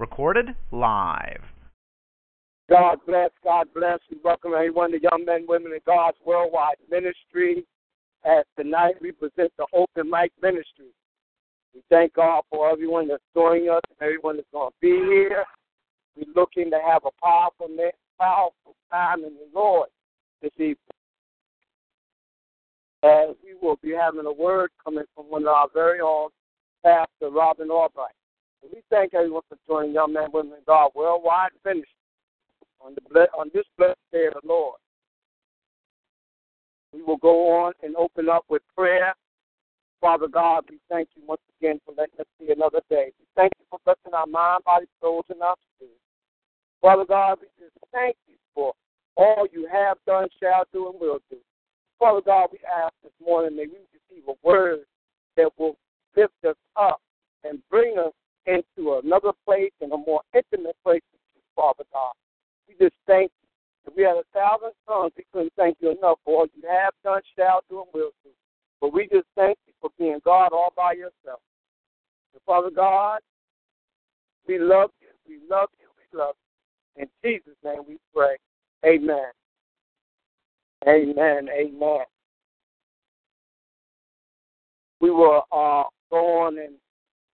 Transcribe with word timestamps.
Recorded 0.00 0.54
live. 0.72 1.42
God 2.70 3.00
bless, 3.06 3.28
God 3.44 3.66
bless. 3.74 3.98
and 4.10 4.18
welcome 4.24 4.54
everyone 4.54 4.92
to 4.92 4.98
Young 4.98 5.26
Men, 5.26 5.44
Women, 5.46 5.72
and 5.72 5.84
God's 5.84 6.16
Worldwide 6.24 6.76
Ministry. 6.90 7.66
As 8.24 8.46
tonight 8.58 8.94
we 9.02 9.12
present 9.12 9.52
the 9.58 9.66
Open 9.74 10.10
Mic 10.10 10.32
Ministry. 10.40 10.86
We 11.74 11.82
thank 11.90 12.14
God 12.14 12.44
for 12.48 12.70
everyone 12.70 13.08
that's 13.08 13.22
joining 13.34 13.68
us 13.68 13.82
and 13.90 14.00
everyone 14.00 14.36
that's 14.36 14.48
going 14.54 14.70
to 14.70 14.74
be 14.80 14.88
here. 14.88 15.44
We're 16.16 16.32
looking 16.34 16.70
to 16.70 16.78
have 16.82 17.02
a 17.04 17.10
powerful, 17.22 17.68
powerful 18.18 18.76
time 18.90 19.18
in 19.18 19.34
the 19.34 19.48
Lord 19.54 19.90
this 20.40 20.52
evening. 20.54 20.76
As 23.02 23.36
we 23.44 23.52
will 23.60 23.76
be 23.82 23.90
having 23.90 24.24
a 24.24 24.32
word 24.32 24.70
coming 24.82 25.04
from 25.14 25.26
one 25.26 25.42
of 25.42 25.48
our 25.48 25.68
very 25.74 26.00
own, 26.00 26.30
Pastor 26.82 27.28
Robin 27.30 27.70
Albright. 27.70 28.14
We 28.62 28.82
thank 28.90 29.14
everyone 29.14 29.42
for 29.48 29.58
joining 29.66 29.94
Young 29.94 30.12
Men, 30.12 30.28
Women, 30.32 30.54
and 30.54 30.66
God 30.66 30.90
Worldwide 30.94 31.50
Ministry 31.64 31.86
on, 32.80 32.94
the, 32.94 33.20
on 33.38 33.50
this 33.54 33.64
blessed 33.76 33.98
day 34.12 34.26
of 34.26 34.34
the 34.34 34.48
Lord. 34.48 34.76
We 36.92 37.02
will 37.02 37.16
go 37.18 37.64
on 37.64 37.72
and 37.82 37.96
open 37.96 38.28
up 38.28 38.44
with 38.48 38.62
prayer 38.76 39.14
Father 40.00 40.28
God, 40.28 40.64
we 40.70 40.78
thank 40.88 41.08
you 41.14 41.22
once 41.26 41.42
again 41.60 41.78
for 41.84 41.92
letting 41.96 42.18
us 42.18 42.26
see 42.38 42.50
another 42.50 42.80
day. 42.88 43.12
We 43.18 43.26
thank 43.36 43.52
you 43.58 43.66
for 43.68 43.78
blessing 43.84 44.14
our 44.14 44.26
mind, 44.26 44.64
body, 44.64 44.86
souls, 45.00 45.26
and 45.28 45.42
our 45.42 45.56
spirit. 45.76 45.92
Father 46.80 47.04
God, 47.04 47.38
we 47.42 47.48
just 47.62 47.76
thank 47.92 48.16
you 48.26 48.36
for 48.54 48.72
all 49.16 49.46
you 49.52 49.68
have 49.70 49.98
done, 50.06 50.28
shall 50.40 50.64
do, 50.72 50.88
and 50.88 50.98
will 50.98 51.18
do. 51.30 51.36
Father 51.98 52.22
God, 52.24 52.48
we 52.50 52.58
ask 52.64 52.94
this 53.02 53.12
morning 53.22 53.54
may 53.54 53.66
we 53.66 53.84
receive 53.92 54.26
a 54.26 54.32
word 54.42 54.80
that 55.36 55.50
will 55.58 55.76
lift 56.16 56.32
us 56.48 56.56
up 56.76 57.02
and 57.44 57.58
bring 57.70 57.98
us 57.98 58.12
into 58.46 59.00
another 59.02 59.32
place 59.44 59.72
and 59.80 59.92
a 59.92 59.96
more 59.96 60.22
intimate 60.34 60.76
place 60.82 61.02
with 61.12 61.20
you, 61.34 61.42
Father 61.54 61.84
God. 61.92 62.12
We 62.68 62.74
just 62.80 62.96
thank 63.06 63.30
you. 63.42 63.48
If 63.86 63.96
we 63.96 64.02
had 64.02 64.16
a 64.16 64.24
thousand 64.34 64.72
tongues, 64.86 65.12
we 65.16 65.24
couldn't 65.32 65.52
thank 65.56 65.78
you 65.80 65.90
enough 65.90 66.18
for 66.24 66.40
all 66.40 66.46
you 66.54 66.68
have 66.68 66.92
done, 67.02 67.20
shall 67.36 67.60
do, 67.68 67.78
and 67.82 67.88
will 67.94 68.10
do. 68.24 68.30
But 68.80 68.92
we 68.92 69.08
just 69.08 69.26
thank 69.36 69.58
you 69.66 69.72
for 69.80 69.90
being 69.98 70.20
God 70.24 70.52
all 70.52 70.72
by 70.76 70.92
yourself. 70.92 71.40
And 72.32 72.42
Father 72.46 72.70
God, 72.70 73.20
we 74.46 74.58
love 74.58 74.90
you. 75.00 75.08
We 75.26 75.40
love 75.48 75.68
you. 75.78 75.86
We 75.96 76.18
love 76.18 76.34
you. 76.96 77.02
In 77.02 77.08
Jesus' 77.24 77.56
name 77.64 77.82
we 77.86 77.98
pray. 78.14 78.36
Amen. 78.84 79.30
Amen. 80.86 81.48
Amen. 81.48 82.04
We 85.00 85.10
will 85.10 85.44
uh, 85.52 85.84
go 86.10 86.42
on 86.42 86.58
and 86.58 86.74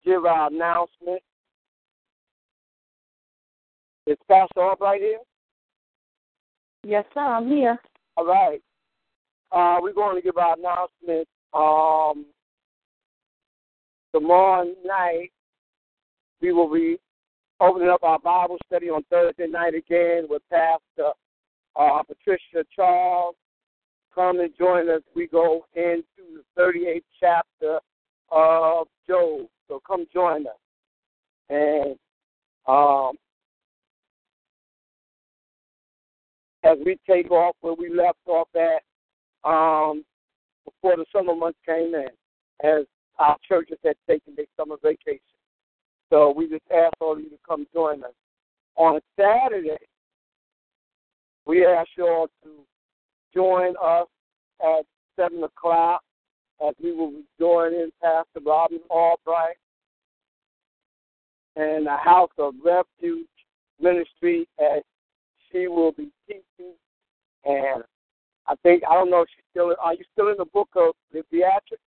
give 0.06 0.26
our 0.26 0.48
announcement. 0.48 1.22
Is 4.06 4.18
Pastor 4.28 4.62
Albright 4.62 5.02
here? 5.02 5.20
Yes, 6.84 7.06
sir. 7.14 7.22
I'm 7.22 7.48
here. 7.48 7.78
All 8.18 8.26
right. 8.26 8.62
Uh, 9.52 9.78
we're 9.82 9.94
going 9.94 10.16
to 10.16 10.22
give 10.22 10.38
our 10.38 10.56
announcement 10.58 11.28
um, 11.54 12.26
tomorrow 14.14 14.66
night. 14.86 15.32
We 16.42 16.52
will 16.52 16.72
be 16.72 16.98
opening 17.62 17.90
up 17.90 18.04
our 18.04 18.20
Bible 18.20 18.58
study 18.68 18.90
on 18.90 19.04
Thursday 19.10 19.48
night 19.48 19.74
again 19.74 20.26
with 20.30 20.42
Pastor 20.50 21.12
uh, 21.76 22.04
Patricia 22.04 22.66
Charles. 22.76 23.36
Come 24.14 24.42
and 24.42 24.52
join 24.58 24.90
us. 24.90 25.02
We 25.16 25.28
go 25.28 25.66
into 25.76 26.04
the 26.18 26.62
38th 26.62 27.02
chapter 27.20 27.80
of 28.32 28.88
Job. 29.08 29.48
So 29.68 29.82
come 29.86 30.06
join 30.14 30.46
us. 30.48 30.54
And 31.50 31.96
um, 32.68 33.14
as 36.64 36.78
we 36.86 36.98
take 37.08 37.32
off 37.32 37.56
where 37.62 37.74
we 37.74 37.90
left 37.90 38.20
off 38.28 38.48
at, 38.56 38.84
um, 39.50 40.04
before 40.66 40.96
the 40.96 41.06
summer 41.14 41.36
months 41.36 41.60
came 41.66 41.94
in, 41.94 42.08
as 42.64 42.86
our 43.20 43.38
churches 43.48 43.78
had 43.84 43.96
taken 44.08 44.34
their 44.36 44.46
summer 44.58 44.78
vacation. 44.82 45.20
So 46.10 46.34
we 46.36 46.48
just 46.48 46.64
ask 46.74 46.94
all 47.02 47.14
of 47.14 47.20
you 47.20 47.30
to 47.30 47.38
come 47.48 47.68
join 47.74 48.04
us. 48.04 48.14
On 48.76 49.00
Saturday, 49.20 49.78
we 51.46 51.66
ask 51.66 51.90
you 51.98 52.08
all 52.08 52.28
to 52.44 52.50
join 53.34 53.74
us 53.84 54.08
at 54.62 54.86
7 55.16 55.44
o'clock 55.44 56.02
as 56.68 56.74
we 56.82 56.94
will 56.94 57.12
be 57.12 57.24
joining 57.40 57.80
in 57.80 57.92
Pastor 58.02 58.40
Robin 58.46 58.80
Albright 58.90 59.58
and 61.56 61.86
the 61.86 61.98
House 61.98 62.32
of 62.38 62.54
Refuge 62.64 63.28
Ministry 63.80 64.48
as 64.60 64.82
she 65.52 65.68
will 65.68 65.92
be 65.92 66.10
teaching 66.28 66.74
and 67.46 67.84
I 68.48 68.56
think 68.64 68.84
I 68.90 68.94
don't 68.96 69.10
know 69.10 69.22
if 69.22 69.30
she's 69.30 69.44
still. 69.52 69.74
Are 69.82 69.94
you 69.94 70.04
still 70.12 70.30
in 70.30 70.36
the 70.38 70.46
book 70.46 70.70
of 70.76 70.96
the 71.12 71.24
Beatitudes? 71.32 71.82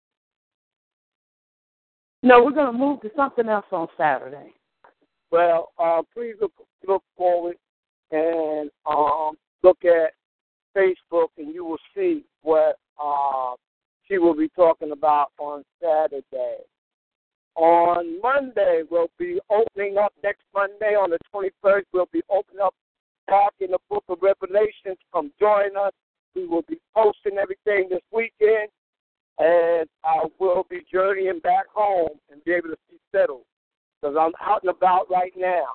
No, 2.22 2.44
we're 2.44 2.52
going 2.52 2.72
to 2.72 2.78
move 2.78 3.02
to 3.02 3.10
something 3.16 3.50
else 3.50 3.66
on 3.72 3.88
Saturday. 3.98 4.54
Well, 5.32 5.72
uh, 5.80 6.04
please 6.14 6.36
look 6.40 6.52
look 6.88 7.04
forward 7.18 7.58
and 8.12 8.70
um, 8.86 9.36
look 9.64 9.80
at 9.84 10.14
Facebook, 10.78 11.30
and 11.38 11.54
you 11.54 11.66
will 11.66 11.80
see 11.96 12.24
what 12.44 12.78
uh, 13.04 13.56
she 14.08 14.18
will 14.18 14.36
be 14.36 14.50
talking 14.50 14.92
about 14.92 15.32
on 15.40 15.64
Saturday. 15.82 16.58
On 17.56 18.20
Monday, 18.22 18.82
we'll 18.90 19.12
be 19.20 19.40
opening 19.50 19.98
up 19.98 20.14
next 20.24 20.42
Monday 20.54 20.96
on 20.96 21.12
the 21.12 21.20
21st. 21.34 21.84
We'll 21.94 22.10
be 22.12 22.24
opening 22.30 22.62
up 22.64 22.74
back 23.28 23.54
in 23.60 23.72
the 23.72 23.80
book 23.90 24.04
of 24.10 24.18
Revelations. 24.22 24.98
Come 25.14 25.32
join 25.40 25.78
us. 25.78 25.94
We 26.36 26.48
will 26.48 26.64
be 26.68 26.80
posting 26.96 27.38
everything 27.38 27.90
this 27.90 28.02
weekend, 28.12 28.70
and 29.38 29.88
I 30.04 30.26
will 30.40 30.66
be 30.68 30.82
journeying 30.92 31.40
back 31.44 31.66
home 31.72 32.18
and 32.32 32.44
be 32.44 32.54
able 32.54 32.70
to 32.70 32.78
be 32.90 32.98
settled 33.12 33.44
because 34.02 34.18
I'm 34.20 34.34
out 34.42 34.64
and 34.64 34.72
about 34.72 35.10
right 35.12 35.34
now. 35.38 35.66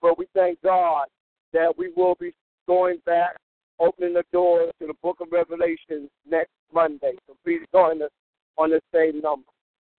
But 0.00 0.18
we 0.18 0.26
thank 0.34 0.62
God 0.62 1.06
that 1.52 1.76
we 1.76 1.92
will 1.94 2.16
be 2.18 2.32
going 2.66 2.98
back, 3.04 3.36
opening 3.80 4.14
the 4.14 4.24
doors 4.32 4.72
to 4.80 4.86
the 4.86 4.94
book 5.02 5.18
of 5.20 5.28
Revelation 5.30 6.08
next 6.28 6.52
Monday. 6.72 7.12
So 7.26 7.36
please 7.44 7.60
join 7.72 8.02
us 8.02 8.10
on 8.56 8.70
the 8.70 8.80
same 8.92 9.20
number. 9.20 9.46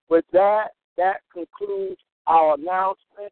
With 0.10 0.26
that, 0.34 0.70
that 0.98 1.22
concludes 1.32 2.02
our 2.28 2.56
announcement. 2.56 3.32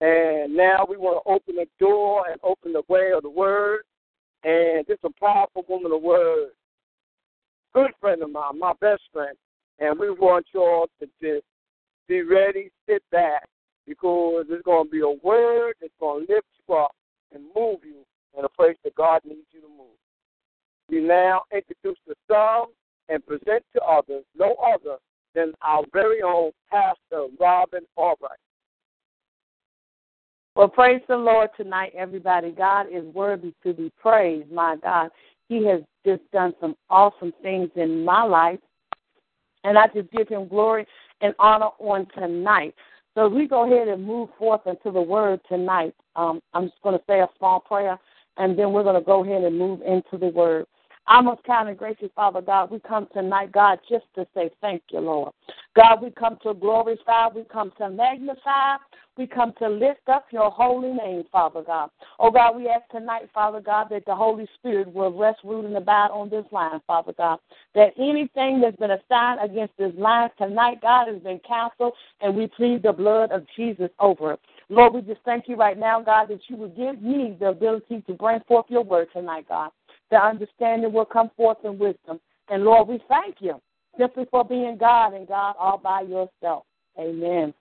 And 0.00 0.56
now 0.56 0.86
we 0.88 0.96
want 0.96 1.22
to 1.22 1.30
open 1.30 1.56
the 1.56 1.66
door 1.78 2.24
and 2.30 2.40
open 2.42 2.72
the 2.72 2.82
way 2.88 3.10
of 3.14 3.22
the 3.22 3.30
word. 3.30 3.80
And 4.44 4.86
this 4.86 4.94
is 4.94 5.10
a 5.10 5.20
powerful 5.20 5.64
woman 5.68 5.92
of 5.92 6.02
word. 6.02 6.50
Good 7.74 7.90
friend 8.00 8.22
of 8.22 8.30
mine, 8.30 8.58
my 8.58 8.72
best 8.80 9.02
friend. 9.12 9.36
And 9.78 9.98
we 9.98 10.10
want 10.10 10.46
you 10.54 10.60
all 10.60 10.86
to 11.00 11.06
just 11.22 11.44
be 12.08 12.22
ready, 12.22 12.70
sit 12.88 13.02
back, 13.10 13.46
because 13.86 14.46
it's 14.48 14.62
going 14.64 14.86
to 14.86 14.90
be 14.90 15.00
a 15.00 15.26
word 15.26 15.74
that's 15.80 15.92
going 16.00 16.26
to 16.26 16.32
lift 16.32 16.46
you 16.68 16.74
up 16.74 16.92
and 17.32 17.44
move 17.54 17.80
you 17.84 18.04
in 18.38 18.44
a 18.44 18.48
place 18.48 18.76
that 18.84 18.94
God 18.94 19.20
needs 19.24 19.46
you 19.52 19.60
to 19.60 19.68
move. 19.68 19.96
We 20.88 21.00
now 21.00 21.42
introduce 21.52 21.98
the 22.06 22.14
song 22.28 22.66
and 23.08 23.24
present 23.26 23.64
to 23.74 23.82
others 23.82 24.24
no 24.36 24.54
other 24.54 24.96
than 25.34 25.52
our 25.62 25.84
very 25.92 26.22
own 26.22 26.50
Pastor 26.70 27.26
Robin 27.38 27.82
Albright. 27.96 28.38
Well, 30.56 30.68
praise 30.68 31.00
the 31.08 31.16
Lord 31.16 31.50
tonight, 31.56 31.92
everybody. 31.96 32.50
God 32.50 32.86
is 32.92 33.04
worthy 33.14 33.54
to 33.62 33.72
be 33.72 33.92
praised, 34.00 34.50
my 34.50 34.76
God. 34.82 35.10
He 35.48 35.64
has 35.66 35.80
just 36.04 36.22
done 36.32 36.54
some 36.60 36.74
awesome 36.88 37.32
things 37.42 37.70
in 37.76 38.04
my 38.04 38.24
life, 38.24 38.58
and 39.64 39.78
I 39.78 39.86
just 39.94 40.10
give 40.10 40.28
him 40.28 40.48
glory 40.48 40.86
and 41.20 41.34
honor 41.38 41.70
on 41.78 42.06
tonight. 42.16 42.74
So 43.14 43.28
we 43.28 43.48
go 43.48 43.66
ahead 43.66 43.88
and 43.88 44.04
move 44.04 44.28
forth 44.38 44.62
into 44.66 44.90
the 44.90 45.02
word 45.02 45.40
tonight. 45.48 45.94
Um, 46.16 46.40
I'm 46.54 46.68
just 46.68 46.82
going 46.82 46.96
to 46.96 47.04
say 47.08 47.20
a 47.20 47.28
small 47.38 47.60
prayer, 47.60 47.98
and 48.36 48.58
then 48.58 48.72
we're 48.72 48.84
going 48.84 49.00
to 49.00 49.04
go 49.04 49.24
ahead 49.24 49.42
and 49.42 49.58
move 49.58 49.80
into 49.82 50.16
the 50.18 50.28
word. 50.28 50.66
Our 51.06 51.22
most 51.22 51.42
kind 51.44 51.68
and 51.68 51.76
gracious 51.76 52.10
Father 52.14 52.40
God, 52.40 52.70
we 52.70 52.78
come 52.80 53.08
tonight, 53.12 53.50
God, 53.50 53.80
just 53.88 54.04
to 54.14 54.26
say 54.34 54.50
thank 54.60 54.82
you, 54.92 55.00
Lord. 55.00 55.32
God, 55.76 56.02
we 56.02 56.10
come 56.10 56.36
to 56.42 56.52
glorify, 56.52 57.28
we 57.28 57.44
come 57.44 57.72
to 57.78 57.88
magnify, 57.88 58.76
we 59.16 59.26
come 59.26 59.52
to 59.60 59.68
lift 59.68 60.08
up 60.08 60.26
your 60.32 60.50
holy 60.50 60.92
name, 60.92 61.22
Father 61.30 61.62
God. 61.62 61.90
Oh 62.18 62.30
God, 62.30 62.56
we 62.56 62.68
ask 62.68 62.88
tonight, 62.90 63.28
Father 63.32 63.60
God, 63.60 63.86
that 63.90 64.04
the 64.04 64.14
Holy 64.14 64.48
Spirit 64.58 64.92
will 64.92 65.16
rest, 65.16 65.38
root, 65.44 65.66
and 65.66 65.76
abide 65.76 66.10
on 66.10 66.28
this 66.28 66.44
line, 66.50 66.80
Father 66.88 67.12
God. 67.16 67.38
That 67.76 67.92
anything 67.96 68.60
that's 68.60 68.76
been 68.78 68.90
assigned 68.90 69.40
against 69.42 69.76
this 69.78 69.92
line 69.96 70.30
tonight, 70.38 70.82
God, 70.82 71.06
has 71.06 71.22
been 71.22 71.40
canceled, 71.46 71.92
and 72.20 72.34
we 72.34 72.48
plead 72.48 72.82
the 72.82 72.92
blood 72.92 73.30
of 73.30 73.46
Jesus 73.56 73.90
over 74.00 74.32
it. 74.32 74.40
Lord, 74.70 74.94
we 74.94 75.02
just 75.02 75.20
thank 75.24 75.48
you 75.48 75.54
right 75.54 75.78
now, 75.78 76.00
God, 76.00 76.28
that 76.28 76.40
you 76.48 76.56
would 76.56 76.76
give 76.76 77.00
me 77.00 77.36
the 77.38 77.48
ability 77.48 78.02
to 78.08 78.14
bring 78.14 78.40
forth 78.48 78.66
your 78.68 78.82
word 78.82 79.08
tonight, 79.12 79.46
God. 79.48 79.70
The 80.10 80.16
understanding 80.16 80.92
will 80.92 81.04
come 81.04 81.30
forth 81.36 81.58
in 81.62 81.78
wisdom. 81.78 82.18
And 82.48 82.64
Lord, 82.64 82.88
we 82.88 83.00
thank 83.08 83.36
you 83.38 83.60
simply 83.98 84.24
for 84.30 84.44
being 84.44 84.76
God 84.78 85.14
and 85.14 85.26
God 85.26 85.54
all 85.58 85.78
by 85.78 86.02
yourself. 86.02 86.64
Amen 86.98 87.54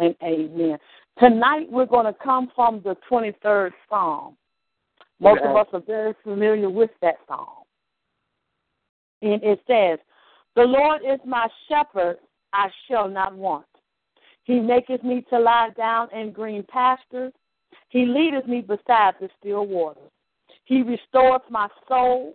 and 0.00 0.14
amen. 0.22 0.78
Tonight 1.18 1.66
we're 1.70 1.86
going 1.86 2.06
to 2.06 2.16
come 2.22 2.50
from 2.54 2.80
the 2.84 2.96
23rd 3.10 3.72
Psalm. 3.88 4.36
Most 5.20 5.42
of 5.42 5.54
us 5.54 5.66
are 5.72 5.80
very 5.80 6.14
familiar 6.22 6.70
with 6.70 6.90
that 7.02 7.16
psalm. 7.28 7.64
And 9.20 9.42
it 9.42 9.60
says, 9.66 9.98
The 10.56 10.62
Lord 10.62 11.02
is 11.02 11.20
my 11.26 11.46
shepherd, 11.68 12.16
I 12.54 12.68
shall 12.88 13.08
not 13.08 13.36
want. 13.36 13.66
He 14.44 14.60
maketh 14.60 15.04
me 15.04 15.24
to 15.30 15.38
lie 15.38 15.70
down 15.76 16.08
in 16.14 16.32
green 16.32 16.64
pastures. 16.64 17.32
He 17.90 18.06
leadeth 18.06 18.46
me 18.46 18.62
beside 18.62 19.14
the 19.20 19.28
still 19.38 19.66
waters. 19.66 20.10
He 20.64 20.82
restoreth 20.82 21.42
my 21.50 21.68
soul. 21.86 22.34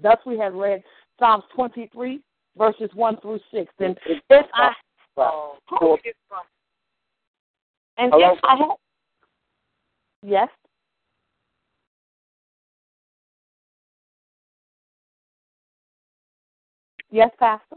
Thus 0.00 0.18
we 0.24 0.38
have 0.38 0.54
read 0.54 0.82
Psalms 1.18 1.44
23, 1.54 2.20
verses 2.56 2.90
1 2.94 3.20
through 3.20 3.40
6. 3.52 3.72
And 3.78 3.98
if 4.06 4.46
I. 4.54 4.72
And 7.98 8.12
if 8.14 8.38
I 8.42 8.56
have. 8.56 8.76
Yes? 10.24 10.48
Yes, 17.10 17.30
Pastor? 17.38 17.76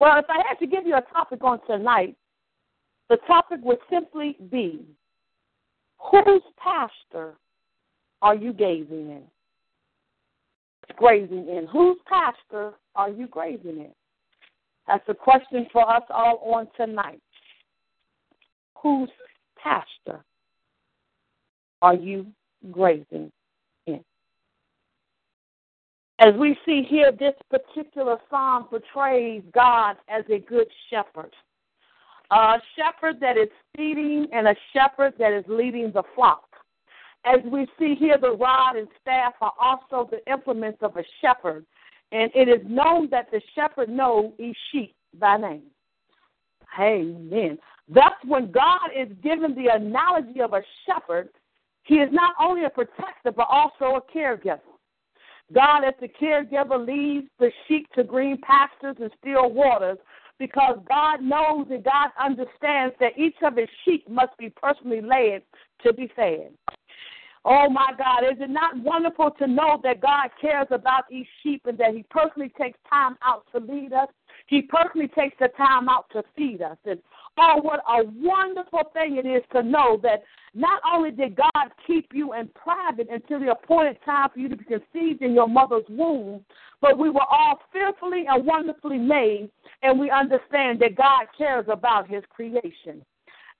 Well, 0.00 0.18
if 0.18 0.26
I 0.28 0.42
had 0.48 0.58
to 0.58 0.66
give 0.66 0.86
you 0.86 0.96
a 0.96 1.02
topic 1.12 1.44
on 1.44 1.60
tonight, 1.66 2.16
the 3.08 3.16
topic 3.26 3.60
would 3.62 3.78
simply 3.90 4.36
be 4.50 4.84
whose 5.98 6.42
pastor 6.56 7.34
are 8.22 8.34
you 8.34 8.52
gazing 8.52 9.10
in? 9.10 9.22
Grazing 10.96 11.48
in. 11.48 11.66
Whose 11.70 11.98
pasture 12.06 12.72
are 12.94 13.10
you 13.10 13.26
grazing 13.28 13.78
in? 13.78 13.92
That's 14.86 15.04
a 15.08 15.14
question 15.14 15.66
for 15.72 15.88
us 15.88 16.02
all 16.10 16.40
on 16.54 16.68
tonight. 16.76 17.20
Whose 18.82 19.10
pasture 19.62 20.24
are 21.82 21.94
you 21.94 22.26
grazing 22.72 23.30
in? 23.86 24.04
as 26.18 26.34
we 26.34 26.56
see 26.66 26.82
here, 26.82 27.12
this 27.12 27.34
particular 27.48 28.16
psalm 28.28 28.64
portrays 28.64 29.42
God 29.54 29.96
as 30.08 30.24
a 30.30 30.38
good 30.38 30.66
shepherd. 30.90 31.32
A 32.30 32.56
shepherd 32.76 33.20
that 33.20 33.36
is 33.36 33.48
feeding 33.76 34.26
and 34.32 34.48
a 34.48 34.56
shepherd 34.72 35.14
that 35.18 35.32
is 35.32 35.44
leading 35.48 35.92
the 35.92 36.02
flock. 36.14 36.47
As 37.28 37.40
we 37.44 37.66
see 37.78 37.94
here, 37.94 38.16
the 38.18 38.30
rod 38.30 38.76
and 38.76 38.88
staff 39.02 39.34
are 39.42 39.52
also 39.60 40.08
the 40.10 40.32
implements 40.32 40.78
of 40.80 40.96
a 40.96 41.04
shepherd. 41.20 41.66
And 42.10 42.30
it 42.34 42.48
is 42.48 42.66
known 42.66 43.08
that 43.10 43.30
the 43.30 43.42
shepherd 43.54 43.90
knows 43.90 44.32
his 44.38 44.56
sheep 44.72 44.94
by 45.18 45.36
name. 45.36 45.64
Amen. 46.80 47.58
Thus, 47.86 48.12
when 48.24 48.50
God 48.50 48.90
is 48.96 49.08
given 49.22 49.54
the 49.54 49.74
analogy 49.74 50.40
of 50.40 50.54
a 50.54 50.62
shepherd, 50.86 51.28
he 51.82 51.96
is 51.96 52.08
not 52.12 52.34
only 52.40 52.64
a 52.64 52.70
protector, 52.70 53.32
but 53.34 53.46
also 53.50 53.96
a 53.96 54.16
caregiver. 54.16 54.60
God, 55.52 55.84
as 55.84 55.94
the 56.00 56.08
caregiver, 56.08 56.86
leads 56.86 57.28
the 57.38 57.50
sheep 57.66 57.88
to 57.94 58.04
green 58.04 58.38
pastures 58.42 58.96
and 59.00 59.10
still 59.20 59.50
waters 59.50 59.98
because 60.38 60.78
God 60.88 61.22
knows 61.22 61.66
and 61.70 61.82
God 61.82 62.10
understands 62.22 62.94
that 63.00 63.18
each 63.18 63.36
of 63.42 63.56
his 63.56 63.68
sheep 63.84 64.08
must 64.08 64.36
be 64.38 64.50
personally 64.50 65.00
led 65.00 65.42
to 65.82 65.92
be 65.92 66.10
fed. 66.14 66.52
Oh 67.44 67.68
my 67.70 67.92
God, 67.96 68.24
is 68.30 68.38
it 68.40 68.50
not 68.50 68.76
wonderful 68.78 69.30
to 69.38 69.46
know 69.46 69.80
that 69.82 70.00
God 70.00 70.30
cares 70.40 70.66
about 70.70 71.04
each 71.10 71.28
sheep 71.42 71.62
and 71.66 71.78
that 71.78 71.94
he 71.94 72.04
personally 72.10 72.52
takes 72.60 72.78
time 72.90 73.16
out 73.22 73.46
to 73.52 73.60
lead 73.60 73.92
us? 73.92 74.08
He 74.46 74.62
personally 74.62 75.08
takes 75.08 75.36
the 75.38 75.48
time 75.56 75.88
out 75.88 76.06
to 76.12 76.22
feed 76.36 76.62
us. 76.62 76.76
And 76.84 77.00
oh, 77.38 77.60
what 77.60 77.80
a 77.88 78.04
wonderful 78.04 78.90
thing 78.92 79.16
it 79.16 79.26
is 79.26 79.42
to 79.52 79.62
know 79.62 79.98
that 80.02 80.22
not 80.54 80.80
only 80.90 81.10
did 81.10 81.36
God 81.36 81.70
keep 81.86 82.10
you 82.12 82.34
in 82.34 82.48
private 82.48 83.08
until 83.10 83.40
the 83.40 83.52
appointed 83.52 83.98
time 84.04 84.28
for 84.32 84.40
you 84.40 84.48
to 84.48 84.56
be 84.56 84.64
conceived 84.64 85.22
in 85.22 85.32
your 85.32 85.48
mother's 85.48 85.84
womb, 85.88 86.44
but 86.80 86.98
we 86.98 87.10
were 87.10 87.26
all 87.28 87.58
fearfully 87.72 88.24
and 88.28 88.44
wonderfully 88.46 88.98
made, 88.98 89.50
and 89.82 89.98
we 89.98 90.10
understand 90.10 90.80
that 90.80 90.96
God 90.96 91.26
cares 91.36 91.66
about 91.68 92.08
his 92.08 92.22
creation. 92.30 93.04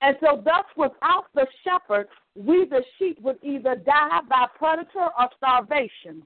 And 0.01 0.15
so, 0.21 0.41
thus, 0.43 0.65
without 0.77 1.25
the 1.35 1.45
shepherd, 1.63 2.07
we 2.35 2.65
the 2.69 2.83
sheep 2.97 3.19
would 3.21 3.37
either 3.43 3.75
die 3.75 4.19
by 4.29 4.45
predator 4.57 5.09
or 5.19 5.29
starvation. 5.35 6.23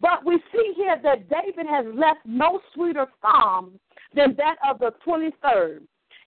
But 0.00 0.24
we 0.24 0.38
see 0.52 0.72
here 0.76 0.96
that 1.02 1.28
David 1.28 1.66
has 1.68 1.84
left 1.94 2.20
no 2.24 2.60
sweeter 2.74 3.06
psalm 3.20 3.80
than 4.14 4.36
that 4.36 4.56
of 4.68 4.78
the 4.78 4.92
23rd. 5.06 5.80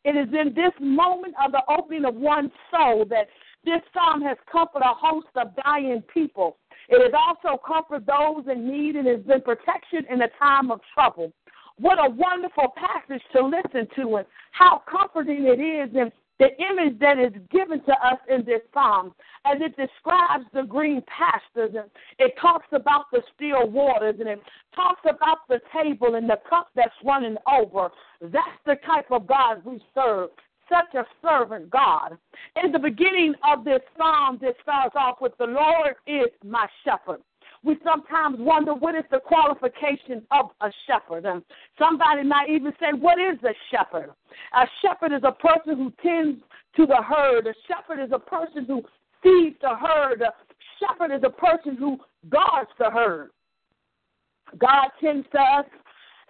It 0.03 0.15
is 0.17 0.27
in 0.33 0.53
this 0.53 0.74
moment 0.79 1.36
of 1.43 1.51
the 1.51 1.62
opening 1.69 2.05
of 2.05 2.15
one's 2.15 2.51
soul 2.69 3.05
that 3.05 3.27
this 3.63 3.81
psalm 3.93 4.21
has 4.24 4.38
comforted 4.51 4.83
a 4.83 4.93
host 4.93 5.27
of 5.36 5.55
dying 5.63 6.03
people. 6.13 6.57
It 6.89 7.00
has 7.01 7.13
also 7.15 7.62
comforted 7.65 8.07
those 8.07 8.45
in 8.51 8.67
need 8.67 8.95
and 8.95 9.07
has 9.07 9.21
been 9.21 9.41
protection 9.41 10.05
in 10.10 10.21
a 10.21 10.27
time 10.39 10.71
of 10.71 10.81
trouble. 10.93 11.31
What 11.77 12.00
a 12.00 12.10
wonderful 12.10 12.74
passage 12.75 13.21
to 13.33 13.45
listen 13.45 13.88
to, 13.95 14.17
and 14.17 14.25
how 14.51 14.81
comforting 14.89 15.45
it 15.45 15.62
is, 15.62 15.95
and 15.95 16.12
the 16.39 16.50
image 16.57 17.00
that 17.00 17.19
is 17.19 17.33
given 17.51 17.83
to 17.83 17.91
us 17.91 18.19
in 18.29 18.43
this 18.45 18.61
psalm 18.73 19.13
as 19.45 19.57
it 19.59 19.75
describes 19.77 20.45
the 20.53 20.63
green 20.63 21.03
pastures 21.07 21.75
and 21.75 21.89
it 22.19 22.33
talks 22.41 22.67
about 22.71 23.05
the 23.11 23.21
still 23.35 23.69
waters 23.69 24.15
and 24.19 24.27
it 24.27 24.41
talks 24.75 25.01
about 25.03 25.39
the 25.50 25.59
table 25.71 26.15
and 26.15 26.29
the 26.29 26.39
cup 26.50 26.69
that's 26.75 26.93
running 27.03 27.38
over. 27.51 27.89
That's 28.21 28.59
the 28.65 28.75
type 28.85 29.11
of 29.11 29.27
God 29.27 29.63
we 29.65 29.81
serve. 29.93 30.29
Such 30.69 30.95
a 30.95 31.05
servant 31.21 31.69
God. 31.69 32.17
In 32.63 32.71
the 32.71 32.79
beginning 32.79 33.33
of 33.43 33.65
this 33.65 33.81
psalm, 33.97 34.39
it 34.41 34.55
starts 34.63 34.95
off 34.97 35.17
with 35.19 35.33
the 35.38 35.45
Lord 35.45 35.95
is 36.07 36.29
my 36.43 36.65
shepherd 36.85 37.21
we 37.63 37.77
sometimes 37.83 38.37
wonder 38.39 38.73
what 38.73 38.95
is 38.95 39.03
the 39.11 39.19
qualification 39.19 40.23
of 40.31 40.49
a 40.61 40.71
shepherd. 40.87 41.25
And 41.25 41.43
somebody 41.77 42.23
might 42.23 42.49
even 42.49 42.73
say, 42.79 42.97
What 42.97 43.19
is 43.19 43.37
a 43.43 43.53
shepherd? 43.69 44.09
A 44.53 44.65
shepherd 44.81 45.13
is 45.15 45.21
a 45.23 45.31
person 45.31 45.77
who 45.77 45.93
tends 46.01 46.41
to 46.77 46.85
the 46.85 47.01
herd, 47.01 47.47
a 47.47 47.53
shepherd 47.67 48.03
is 48.03 48.11
a 48.13 48.19
person 48.19 48.65
who 48.65 48.81
feeds 49.21 49.57
the 49.61 49.75
herd, 49.75 50.21
a 50.21 50.31
shepherd 50.79 51.13
is 51.13 51.21
a 51.23 51.29
person 51.29 51.75
who 51.75 51.97
guards 52.29 52.71
the 52.79 52.89
herd. 52.89 53.29
God 54.57 54.89
tends 54.99 55.27
to 55.31 55.39
us 55.39 55.65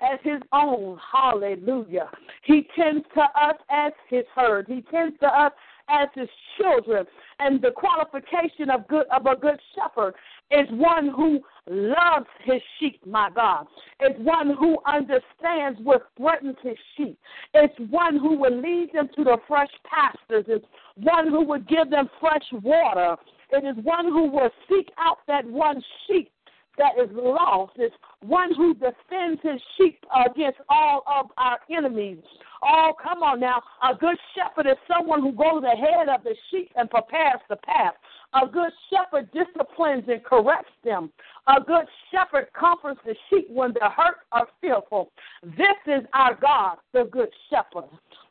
as 0.02 0.20
his 0.24 0.42
own. 0.52 1.00
Hallelujah. 1.12 2.10
He 2.44 2.68
tends 2.76 3.06
to 3.16 3.22
us 3.22 3.56
as 3.70 3.94
his 4.10 4.26
herd. 4.36 4.66
He 4.68 4.84
tends 4.92 5.18
to 5.20 5.28
us 5.28 5.52
as 5.90 6.08
his 6.16 6.30
children. 6.58 7.06
And 7.40 7.62
the 7.62 7.72
qualification 7.72 8.70
of 8.70 8.88
good 8.88 9.06
of 9.08 9.26
a 9.26 9.36
good 9.36 9.60
shepherd 9.76 10.16
is 10.52 10.68
one 10.72 11.10
who 11.10 11.40
loves 11.70 12.28
his 12.44 12.62
sheep, 12.80 13.00
my 13.06 13.30
God. 13.34 13.66
It's 14.00 14.20
one 14.20 14.56
who 14.60 14.78
understands 14.86 15.80
what 15.84 16.04
threatens 16.18 16.58
his 16.62 16.78
sheep. 16.98 17.18
It's 17.54 17.74
one 17.90 18.18
who 18.18 18.38
will 18.38 18.62
lead 18.62 18.90
them 18.94 19.10
to 19.16 19.24
the 19.24 19.38
fresh 19.48 19.70
pastures. 19.90 20.46
It's 20.48 20.66
one 20.96 21.30
who 21.30 21.46
will 21.46 21.62
give 21.62 21.90
them 21.90 22.10
fresh 22.20 22.44
water. 22.64 23.16
It 23.52 23.66
is 23.66 23.84
one 23.84 24.06
who 24.06 24.30
will 24.32 24.50
seek 24.70 24.90
out 24.98 25.18
that 25.28 25.46
one 25.46 25.82
sheep 26.08 26.32
that 26.78 26.94
is 27.02 27.10
lost. 27.14 27.74
It's 27.78 27.96
one 28.22 28.54
who 28.56 28.74
defends 28.74 29.42
his 29.44 29.62
sheep 29.78 30.04
against 30.26 30.60
all 30.70 31.04
of 31.06 31.28
our 31.38 31.60
enemies. 31.76 32.20
Oh, 32.64 32.94
come 33.02 33.24
on 33.24 33.40
now. 33.40 33.62
A 33.84 33.96
good 33.96 34.18
shepherd 34.36 34.70
is 34.70 34.78
someone 34.88 35.22
who 35.22 35.32
goes 35.32 35.64
ahead 35.64 36.10
of 36.10 36.24
the 36.24 36.36
sheep 36.50 36.72
and 36.76 36.90
prepares 36.90 37.40
the 37.50 37.56
path. 37.56 37.94
A 38.34 38.48
good 38.48 38.72
shepherd 38.90 39.30
disciplines 39.32 40.04
and 40.08 40.24
corrects 40.24 40.72
them. 40.84 41.12
A 41.48 41.60
good 41.60 41.86
shepherd 42.12 42.48
comforts 42.58 43.02
the 43.06 43.16
sheep 43.30 43.50
when 43.50 43.74
they're 43.74 43.90
hurt 43.90 44.18
or 44.32 44.48
fearful. 44.62 45.12
This 45.44 45.78
is 45.88 46.04
our 46.14 46.36
God, 46.36 46.78
the 46.94 47.10
good 47.12 47.30
shepherd. 47.50 47.90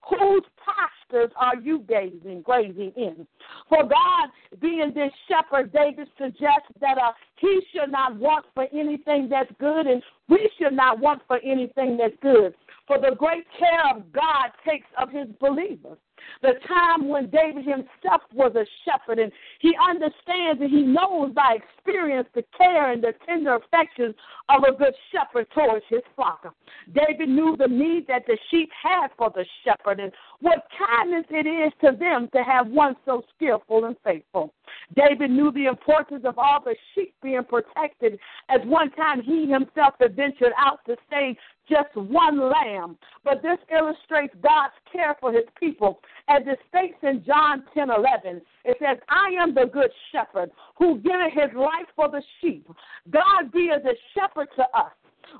Whose 0.09 0.43
pastures 0.65 1.31
are 1.37 1.57
you 1.57 1.85
gazing, 1.89 2.43
grazing 2.43 2.93
in? 2.97 3.27
For 3.69 3.83
God, 3.83 4.31
being 4.61 4.93
this 4.95 5.13
shepherd, 5.29 5.73
David 5.73 6.09
suggests 6.17 6.73
that 6.81 6.97
uh, 6.97 7.13
he 7.37 7.61
should 7.73 7.91
not 7.91 8.17
want 8.17 8.47
for 8.55 8.67
anything 8.73 9.29
that's 9.29 9.53
good, 9.59 9.87
and 9.87 10.03
we 10.31 10.51
should 10.59 10.73
not 10.73 11.01
want 11.01 11.23
for 11.27 11.39
anything 11.39 11.97
that's 11.97 12.15
good. 12.23 12.55
For 12.87 12.99
the 12.99 13.15
great 13.17 13.45
care 13.59 13.97
of 13.97 14.13
God 14.13 14.51
takes 14.67 14.87
of 15.01 15.11
his 15.11 15.29
believers 15.41 15.99
the 16.43 16.55
time 16.67 17.09
when 17.09 17.31
David 17.31 17.65
himself 17.65 18.23
was 18.33 18.53
a 18.55 18.65
shepherd, 18.85 19.19
and 19.19 19.33
he 19.61 19.73
understands 19.89 20.61
and 20.61 20.71
he 20.71 20.83
knows 20.83 21.33
by 21.35 21.57
experience 21.57 22.29
the 22.35 22.45
care 22.57 22.93
and 22.93 23.03
the 23.03 23.15
tender 23.27 23.57
affections 23.57 24.15
of 24.49 24.63
a 24.65 24.77
good 24.77 24.95
shepherd 25.13 25.47
towards 25.55 25.85
his 25.89 26.03
flock. 26.17 26.55
David 26.95 27.29
knew 27.29 27.57
the 27.57 27.69
need 27.69 28.07
that 28.09 28.27
the 28.27 28.39
sheep 28.51 28.71
had 28.83 29.09
for 29.17 29.31
the 29.35 29.45
shepherd 29.65 30.01
and 30.01 30.13
what 30.41 30.67
kindness 30.79 31.27
it 31.31 31.47
is 31.47 31.73
to 31.81 31.97
them 31.97 32.29
to 32.33 32.43
have 32.43 32.69
one 32.69 32.97
so 33.05 33.23
skillful 33.37 33.85
and 33.85 33.97
faithful. 34.05 34.53
David 34.97 35.31
knew 35.31 35.53
the 35.53 35.67
importance 35.67 36.25
of 36.25 36.39
all 36.39 36.61
the 36.65 36.75
sheep 36.95 37.15
being 37.23 37.45
protected, 37.45 38.19
as 38.49 38.61
one 38.65 38.91
time 38.93 39.23
he 39.23 39.47
himself 39.47 39.95
had 40.01 40.17
ventured 40.17 40.53
out 40.57 40.81
to 40.87 40.97
save 41.11 41.37
just 41.71 41.95
one 41.95 42.51
lamb. 42.51 42.99
But 43.25 43.43
this 43.43 43.59
illustrates 43.73 44.35
God's 44.43 44.75
care 44.93 45.17
for 45.21 45.33
his 45.33 45.45
people. 45.59 46.01
As 46.29 46.43
it 46.47 46.59
states 46.69 46.99
in 47.03 47.25
John 47.25 47.65
10 47.73 47.89
11, 47.91 48.43
it 48.65 48.77
says, 48.81 48.99
I 49.09 49.31
am 49.41 49.55
the 49.55 49.71
good 49.73 49.91
shepherd 50.13 50.51
who 50.77 50.99
giveth 50.99 51.33
his 51.33 51.57
life 51.57 51.89
for 51.95 52.11
the 52.11 52.23
sheep. 52.41 52.69
God 53.11 53.53
be 53.53 53.71
as 53.75 53.85
a 53.85 53.95
shepherd 54.15 54.49
to 54.57 54.63
us. 54.79 54.93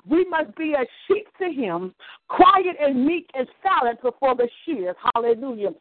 We 0.07 0.25
must 0.25 0.55
be 0.55 0.73
a 0.73 0.85
sheep 1.07 1.27
to 1.39 1.51
him, 1.51 1.93
quiet 2.29 2.77
and 2.79 3.05
meek 3.05 3.29
and 3.33 3.47
silent 3.61 4.01
before 4.01 4.35
the 4.35 4.47
shears. 4.65 4.95
Hallelujah. 5.13 5.71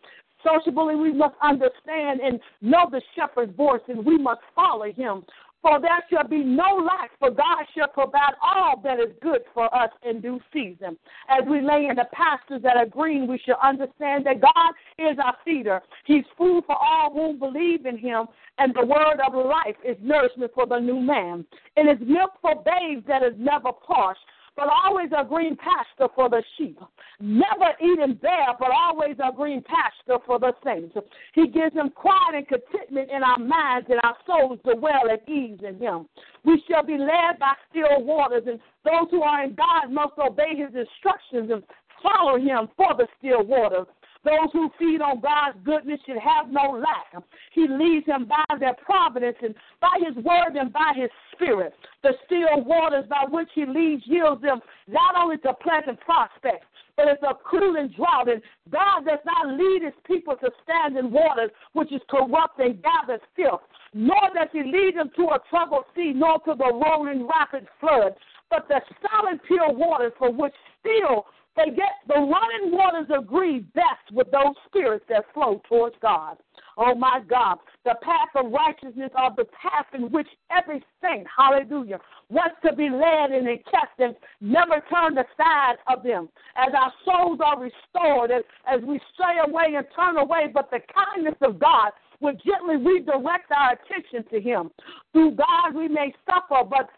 Socially, 0.42 0.96
we 0.96 1.12
must 1.12 1.34
understand 1.42 2.20
and 2.20 2.40
know 2.62 2.88
the 2.90 3.02
shepherd's 3.14 3.54
voice, 3.56 3.82
and 3.88 4.04
we 4.04 4.16
must 4.16 4.40
follow 4.54 4.90
him. 4.90 5.22
For 5.62 5.78
there 5.78 6.02
shall 6.10 6.26
be 6.26 6.42
no 6.42 6.86
lack, 6.86 7.10
for 7.18 7.30
God 7.30 7.64
shall 7.76 7.88
provide 7.88 8.32
all 8.42 8.80
that 8.82 8.98
is 8.98 9.14
good 9.20 9.42
for 9.52 9.72
us 9.74 9.90
in 10.02 10.20
due 10.20 10.40
season. 10.52 10.96
As 11.28 11.46
we 11.48 11.60
lay 11.60 11.86
in 11.90 11.96
the 11.96 12.06
pastures 12.12 12.62
that 12.62 12.76
are 12.76 12.86
green, 12.86 13.26
we 13.26 13.38
shall 13.44 13.58
understand 13.62 14.24
that 14.24 14.40
God 14.40 14.72
is 14.98 15.18
our 15.22 15.36
feeder. 15.44 15.82
He's 16.06 16.24
food 16.38 16.64
for 16.66 16.76
all 16.76 17.12
who 17.12 17.34
believe 17.34 17.84
in 17.84 17.98
him, 17.98 18.26
and 18.58 18.74
the 18.74 18.86
word 18.86 19.20
of 19.26 19.34
life 19.34 19.76
is 19.84 19.96
nourishment 20.00 20.52
for 20.54 20.66
the 20.66 20.78
new 20.78 21.00
man. 21.00 21.44
It 21.76 21.82
is 21.82 22.08
milk 22.08 22.32
for 22.40 22.54
babes 22.54 23.06
that 23.06 23.22
is 23.22 23.34
never 23.36 23.70
parched 23.72 24.20
but 24.56 24.68
always 24.84 25.10
a 25.16 25.24
green 25.24 25.56
pasture 25.56 26.12
for 26.14 26.28
the 26.28 26.42
sheep. 26.56 26.78
Never 27.20 27.72
eating 27.80 28.18
bare, 28.20 28.54
but 28.58 28.70
always 28.70 29.16
a 29.22 29.34
green 29.34 29.62
pasture 29.62 30.22
for 30.26 30.38
the 30.38 30.52
saints. 30.64 30.96
He 31.34 31.48
gives 31.48 31.74
them 31.74 31.90
quiet 31.90 32.34
and 32.34 32.48
contentment 32.48 33.10
in 33.10 33.22
our 33.22 33.38
minds 33.38 33.88
and 33.90 34.00
our 34.02 34.16
souls 34.26 34.58
to 34.66 34.74
dwell 34.74 35.10
at 35.10 35.28
ease 35.28 35.60
in 35.66 35.78
Him. 35.78 36.06
We 36.44 36.62
shall 36.68 36.84
be 36.84 36.98
led 36.98 37.38
by 37.38 37.54
still 37.70 38.04
waters, 38.04 38.44
and 38.46 38.60
those 38.84 39.10
who 39.10 39.22
are 39.22 39.44
in 39.44 39.54
God 39.54 39.90
must 39.90 40.18
obey 40.18 40.56
His 40.56 40.74
instructions 40.74 41.50
and 41.50 41.62
follow 42.02 42.38
Him 42.38 42.68
for 42.76 42.94
the 42.96 43.06
still 43.18 43.44
waters. 43.44 43.86
Those 44.24 44.52
who 44.52 44.70
feed 44.78 45.00
on 45.00 45.20
God's 45.20 45.56
goodness 45.64 46.00
should 46.04 46.18
have 46.18 46.50
no 46.50 46.76
lack. 46.76 47.24
He 47.52 47.66
leads 47.66 48.04
them 48.06 48.26
by 48.26 48.44
their 48.58 48.74
providence 48.74 49.36
and 49.42 49.54
by 49.80 49.96
his 49.98 50.14
word 50.22 50.56
and 50.56 50.72
by 50.72 50.92
his 50.94 51.08
spirit. 51.32 51.72
The 52.02 52.12
still 52.26 52.62
waters 52.64 53.06
by 53.08 53.24
which 53.30 53.48
he 53.54 53.64
leads 53.64 54.02
yields 54.06 54.42
them 54.42 54.60
not 54.88 55.16
only 55.16 55.38
to 55.38 55.54
pleasant 55.54 56.00
prospects, 56.00 56.66
but 56.96 57.08
it's 57.08 57.22
a 57.22 57.32
cooling 57.48 57.94
drought. 57.96 58.28
And 58.28 58.42
God 58.70 59.06
does 59.06 59.24
not 59.24 59.56
lead 59.56 59.82
his 59.82 59.94
people 60.04 60.36
to 60.36 60.50
stand 60.64 60.98
in 60.98 61.10
waters 61.10 61.50
which 61.72 61.90
is 61.90 62.02
corrupt 62.10 62.58
and 62.58 62.82
gathers 62.82 63.22
filth, 63.34 63.62
nor 63.94 64.20
does 64.34 64.48
he 64.52 64.62
lead 64.62 64.96
them 64.96 65.10
to 65.16 65.22
a 65.32 65.38
troubled 65.48 65.84
sea, 65.96 66.12
nor 66.14 66.40
to 66.40 66.54
the 66.54 66.72
rolling 66.84 67.26
rapid 67.26 67.66
flood, 67.80 68.14
but 68.50 68.68
the 68.68 68.80
solid 69.00 69.40
pure 69.46 69.72
waters 69.72 70.12
for 70.18 70.30
which 70.30 70.52
still 70.80 71.24
they 71.56 71.66
get 71.66 71.98
the 72.06 72.14
running 72.14 72.76
waters 72.76 73.08
agree 73.16 73.60
best 73.74 74.12
with 74.12 74.30
those 74.30 74.54
spirits 74.66 75.04
that 75.08 75.24
flow 75.34 75.60
towards 75.68 75.96
God. 76.00 76.36
Oh 76.76 76.94
my 76.94 77.20
God, 77.28 77.58
the 77.84 77.94
path 78.02 78.28
of 78.36 78.52
righteousness 78.52 79.10
are 79.14 79.34
the 79.36 79.44
path 79.44 79.86
in 79.92 80.10
which 80.10 80.28
every 80.50 80.82
saint, 81.02 81.26
hallelujah, 81.36 81.98
wants 82.28 82.56
to 82.64 82.74
be 82.74 82.88
led 82.88 83.32
and 83.32 83.46
kept 83.64 83.98
and 83.98 84.14
never 84.40 84.82
turn 84.88 85.18
aside 85.18 85.76
of 85.88 86.02
them. 86.02 86.28
As 86.56 86.72
our 86.74 86.92
souls 87.04 87.40
are 87.44 87.60
restored, 87.60 88.30
as, 88.30 88.44
as 88.66 88.80
we 88.86 89.00
stray 89.12 89.36
away 89.44 89.74
and 89.76 89.86
turn 89.94 90.16
away, 90.16 90.50
but 90.52 90.70
the 90.70 90.80
kindness 90.94 91.36
of 91.42 91.58
God 91.58 91.90
will 92.20 92.34
gently 92.34 92.76
redirect 92.76 93.50
our 93.50 93.72
attention 93.72 94.24
to 94.30 94.40
Him. 94.40 94.70
Through 95.12 95.32
God 95.32 95.74
we 95.74 95.88
may 95.88 96.14
suffer, 96.26 96.64
but 96.68 96.88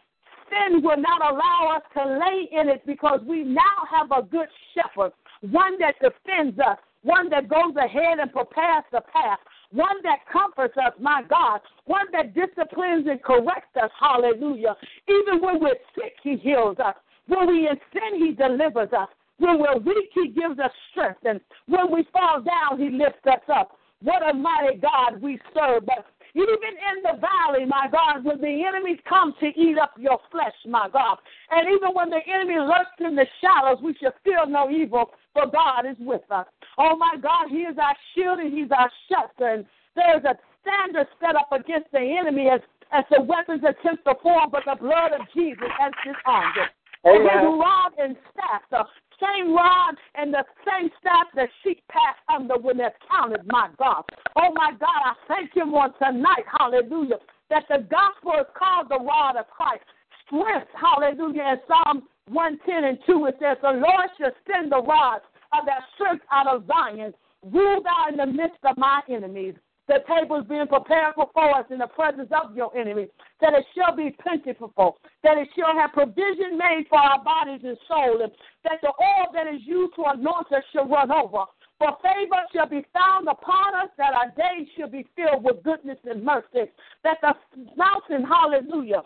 sin 0.52 0.82
will 0.82 0.97
not 0.97 1.21
allow 1.23 1.76
us 1.76 1.82
to 1.94 2.04
lay 2.04 2.61
in 2.61 2.68
it 2.68 2.85
because 2.87 3.21
we 3.26 3.42
now 3.44 3.87
have 3.90 4.11
a 4.12 4.23
good 4.23 4.49
shepherd, 4.75 5.12
one 5.40 5.78
that 5.78 5.94
defends 6.00 6.59
us, 6.59 6.78
one 7.02 7.28
that 7.30 7.49
goes 7.49 7.75
ahead 7.76 8.18
and 8.21 8.32
prepares 8.32 8.85
the 8.92 9.00
path, 9.12 9.38
one 9.73 9.97
that 10.02 10.18
comforts 10.30 10.76
us, 10.76 10.92
my 11.00 11.23
God, 11.28 11.61
one 11.87 12.06
that 12.12 12.35
disciplines 12.35 13.06
and 13.09 13.23
corrects 13.23 13.76
us, 13.82 13.90
hallelujah. 13.99 14.76
Even 15.09 15.42
when 15.42 15.61
we're 15.61 15.80
sick, 15.94 16.14
he 16.23 16.37
heals 16.37 16.76
us. 16.78 16.94
When 17.26 17.47
we're 17.47 17.71
in 17.71 17.78
sin, 17.92 18.25
he 18.25 18.32
delivers 18.32 18.92
us. 18.92 19.09
When 19.38 19.59
we're 19.59 19.78
weak, 19.78 20.11
he 20.14 20.28
gives 20.28 20.59
us 20.61 20.71
strength. 20.90 21.21
And 21.25 21.40
when 21.66 21.90
we 21.90 22.06
fall 22.12 22.42
down, 22.42 22.78
he 22.78 22.90
lifts 22.90 23.26
us 23.26 23.42
up. 23.52 23.73
What 24.02 24.28
a 24.28 24.35
mighty 24.35 24.78
God 24.78 25.21
we 25.21 25.40
serve. 25.54 25.87
But 25.87 26.06
even 26.34 26.72
in 26.72 26.96
the 27.04 27.20
valley, 27.20 27.66
my 27.66 27.88
God, 27.92 28.24
when 28.24 28.40
the 28.40 28.64
enemies 28.64 28.98
come 29.06 29.34
to 29.40 29.46
eat 29.46 29.76
up 29.76 29.92
your 29.98 30.18
flesh, 30.30 30.56
my 30.66 30.88
God, 30.90 31.18
and 31.50 31.68
even 31.68 31.92
when 31.92 32.08
the 32.08 32.20
enemy 32.26 32.58
lurks 32.58 32.96
in 33.00 33.16
the 33.16 33.26
shadows, 33.40 33.82
we 33.82 33.94
shall 34.00 34.14
feel 34.24 34.46
no 34.48 34.70
evil, 34.70 35.10
for 35.34 35.46
God 35.46 35.84
is 35.84 35.96
with 36.00 36.24
us. 36.30 36.46
Oh, 36.78 36.96
my 36.96 37.16
God, 37.20 37.48
He 37.50 37.68
is 37.68 37.76
our 37.76 37.96
shield 38.14 38.38
and 38.38 38.52
He's 38.52 38.70
our 38.72 38.90
shelter. 39.12 39.60
And 39.60 39.64
there's 39.94 40.24
a 40.24 40.36
standard 40.64 41.06
set 41.20 41.36
up 41.36 41.52
against 41.52 41.92
the 41.92 42.00
enemy 42.00 42.48
as, 42.48 42.60
as 42.92 43.04
the 43.10 43.20
weapons 43.20 43.60
attempt 43.60 44.04
to 44.04 44.14
form, 44.22 44.48
but 44.50 44.64
the 44.64 44.76
blood 44.80 45.12
of 45.12 45.26
Jesus 45.34 45.68
has 45.78 45.92
disarmed 46.00 46.56
it. 46.56 46.70
And 47.04 47.22
his 47.24 47.42
rod 47.58 47.92
and 47.98 48.16
staff, 48.30 48.62
the 48.70 48.84
same 49.23 49.55
rod 49.55 49.95
and 50.14 50.35
the 50.35 50.45
same 50.67 50.91
staff 51.00 51.26
that 51.35 51.49
sheep 51.62 51.83
passed 51.88 52.21
under 52.29 52.59
when 52.59 52.76
they're 52.76 52.95
counted, 53.11 53.47
my 53.47 53.69
God. 53.79 54.02
Oh, 54.37 54.50
my 54.55 54.73
God, 54.79 55.00
I 55.05 55.14
thank 55.29 55.55
Him 55.55 55.75
on 55.75 55.95
tonight, 55.99 56.45
hallelujah, 56.59 57.19
that 57.50 57.64
the 57.69 57.87
gospel 57.88 58.33
is 58.41 58.47
called 58.59 58.88
the 58.88 58.99
rod 58.99 59.37
of 59.37 59.47
Christ. 59.49 59.85
Strength, 60.26 60.69
hallelujah. 60.75 61.55
In 61.55 61.59
Psalm 61.69 62.09
110 62.29 62.85
and 62.85 62.99
2, 63.07 63.26
it 63.26 63.37
says, 63.41 63.57
The 63.62 63.71
Lord 63.71 64.09
shall 64.19 64.33
send 64.50 64.73
the 64.73 64.83
rod 64.83 65.21
of 65.52 65.67
that 65.67 65.83
strength 65.95 66.25
out 66.33 66.47
of 66.47 66.67
Zion. 66.67 67.12
Rule 67.45 67.83
thou 67.83 68.07
in 68.11 68.17
the 68.17 68.26
midst 68.26 68.62
of 68.64 68.76
my 68.79 69.00
enemies. 69.09 69.55
The 69.88 69.98
table 70.06 70.36
is 70.40 70.46
being 70.46 70.68
prepared 70.68 71.16
before 71.16 71.58
us 71.58 71.66
in 71.70 71.78
the 71.78 71.88
presence 71.88 72.30
of 72.30 72.56
your 72.56 72.74
enemies, 72.76 73.08
that 73.40 73.52
it 73.52 73.64
shall 73.74 73.96
be 73.96 74.14
plentiful, 74.22 74.96
that 75.24 75.36
it 75.38 75.48
shall 75.58 75.76
have 75.76 75.92
provision 75.92 76.56
made 76.56 76.86
for 76.88 76.98
our 76.98 77.22
bodies 77.22 77.60
and 77.64 77.76
soul, 77.88 78.22
and 78.22 78.32
that 78.64 78.80
the 78.80 78.88
oil 78.88 79.26
that 79.34 79.52
is 79.52 79.60
used 79.64 79.94
to 79.96 80.04
anoint 80.06 80.52
us 80.52 80.62
shall 80.72 80.88
run 80.88 81.10
over. 81.10 81.44
For 81.78 81.98
favor 82.00 82.42
shall 82.54 82.68
be 82.68 82.86
found 82.92 83.26
upon 83.26 83.74
us, 83.74 83.90
that 83.98 84.14
our 84.14 84.30
days 84.30 84.68
shall 84.78 84.88
be 84.88 85.04
filled 85.16 85.42
with 85.42 85.64
goodness 85.64 85.98
and 86.04 86.22
mercy, 86.22 86.70
that 87.02 87.18
the 87.20 87.34
mountain, 87.76 88.24
hallelujah, 88.24 89.02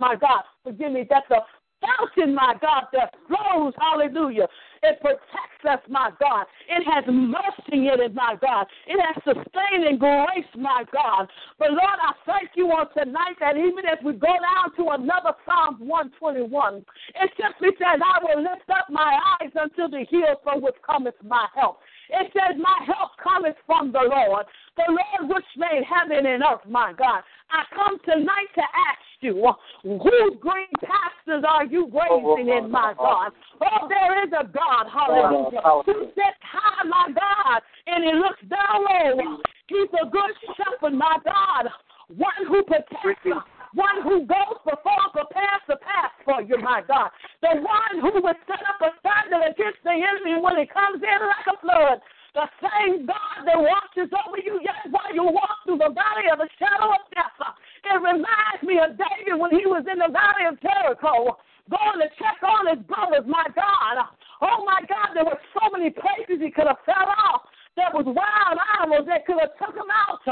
my 0.00 0.16
God, 0.16 0.42
forgive 0.64 0.92
me, 0.92 1.06
that 1.10 1.24
the 1.28 1.38
fountain, 1.86 2.34
my 2.34 2.54
God, 2.60 2.84
that 2.92 3.14
flows, 3.28 3.72
hallelujah. 3.78 4.46
It 4.82 5.00
protects 5.00 5.64
us, 5.68 5.80
my 5.88 6.10
God. 6.20 6.46
It 6.68 6.84
has 6.84 7.04
mercy 7.08 7.88
in 7.88 7.98
it, 8.00 8.14
my 8.14 8.36
God. 8.40 8.66
It 8.86 8.98
has 9.00 9.16
sustaining 9.24 9.98
grace, 9.98 10.50
my 10.56 10.84
God. 10.92 11.28
But 11.58 11.70
Lord, 11.70 11.98
I 12.02 12.12
thank 12.26 12.50
you 12.54 12.66
on 12.68 12.86
tonight 12.92 13.36
that 13.40 13.56
even 13.56 13.86
as 13.86 13.98
we 14.04 14.12
go 14.12 14.30
down 14.30 14.76
to 14.76 14.94
another 14.94 15.34
Psalm 15.46 15.78
121, 15.80 16.84
it 17.22 17.30
simply 17.40 17.70
says, 17.78 17.98
I 17.98 18.18
will 18.22 18.42
lift 18.42 18.68
up 18.70 18.86
my 18.90 19.18
eyes 19.40 19.52
unto 19.58 19.88
the 19.90 20.04
hills 20.10 20.38
from 20.44 20.62
which 20.62 20.76
cometh 20.86 21.16
my 21.24 21.46
help. 21.54 21.78
It 22.10 22.30
says, 22.32 22.54
My 22.58 22.86
help 22.86 23.18
cometh 23.18 23.56
from 23.66 23.90
the 23.92 24.06
Lord. 24.06 24.46
the 24.76 24.86
Lord 24.86 25.34
which 25.34 25.50
made 25.56 25.82
heaven 25.82 26.26
and 26.26 26.42
earth, 26.42 26.62
my 26.68 26.92
God. 26.92 27.22
I 27.50 27.64
come 27.74 27.98
tonight 28.04 28.50
to 28.54 28.62
ask 28.62 29.05
you, 29.20 29.52
whose 29.82 30.36
green 30.40 30.72
pastures 30.80 31.44
are 31.48 31.64
you 31.64 31.88
grazing 31.88 32.48
in, 32.48 32.70
my 32.70 32.94
God? 32.96 33.32
Oh, 33.60 33.88
there 33.88 34.24
is 34.24 34.32
a 34.32 34.46
God, 34.46 34.86
hallelujah, 34.92 35.82
who 35.84 36.06
sits 36.14 36.42
high, 36.42 36.84
my 36.84 37.08
God, 37.14 37.62
and 37.86 38.04
he 38.04 38.12
looks 38.12 38.40
down 38.48 38.84
low. 38.84 39.38
He's 39.68 39.90
a 40.00 40.08
good 40.08 40.32
shepherd, 40.56 40.94
my 40.94 41.18
God, 41.24 41.70
one 42.08 42.46
who 42.46 42.62
protects 42.62 43.26
us 43.26 43.42
one 43.76 44.00
who 44.02 44.24
goes 44.24 44.56
before, 44.64 45.04
prepares 45.12 45.62
the 45.68 45.76
path 45.76 46.16
for 46.24 46.40
you, 46.40 46.56
my 46.64 46.80
God. 46.88 47.12
The 47.44 47.60
one 47.60 48.00
who 48.00 48.24
would 48.24 48.40
set 48.48 48.64
up 48.64 48.80
a 48.80 48.90
standard 49.04 49.52
against 49.52 49.84
the 49.84 49.92
enemy 49.92 50.40
when 50.40 50.56
he 50.56 50.64
comes 50.64 51.04
in 51.04 51.20
like 51.20 51.44
a 51.44 51.60
flood. 51.60 52.00
The 52.32 52.48
same 52.60 53.04
God 53.04 53.44
that 53.44 53.56
watches 53.56 54.12
over 54.12 54.40
you 54.40 54.60
yet 54.64 54.88
while 54.92 55.12
you 55.12 55.24
walk 55.24 55.64
through 55.64 55.80
the 55.80 55.92
valley 55.92 56.28
of 56.32 56.40
the 56.40 56.48
shadow 56.56 56.92
of 56.92 57.04
death. 57.12 57.36
It 57.86 58.02
reminds 58.02 58.62
me 58.66 58.82
of 58.82 58.98
David 58.98 59.38
when 59.38 59.54
he 59.54 59.64
was 59.64 59.86
in 59.86 60.02
the 60.02 60.10
valley 60.10 60.50
of 60.50 60.58
Jericho, 60.58 61.38
going 61.70 61.98
to 62.02 62.10
check 62.18 62.42
on 62.42 62.66
his 62.66 62.82
brothers, 62.86 63.26
my 63.26 63.46
God. 63.54 64.10
Oh 64.42 64.66
my 64.66 64.82
God, 64.90 65.14
there 65.14 65.24
were 65.24 65.38
so 65.54 65.70
many 65.70 65.90
places 65.90 66.42
he 66.42 66.50
could 66.50 66.66
have 66.66 66.82
fell 66.84 67.08
off. 67.30 67.46
There 67.78 67.92
was 67.92 68.08
wild 68.08 68.58
animals 68.80 69.06
that 69.06 69.26
could 69.28 69.38
have 69.38 69.54
took 69.60 69.76
him 69.76 69.90
out. 69.92 70.24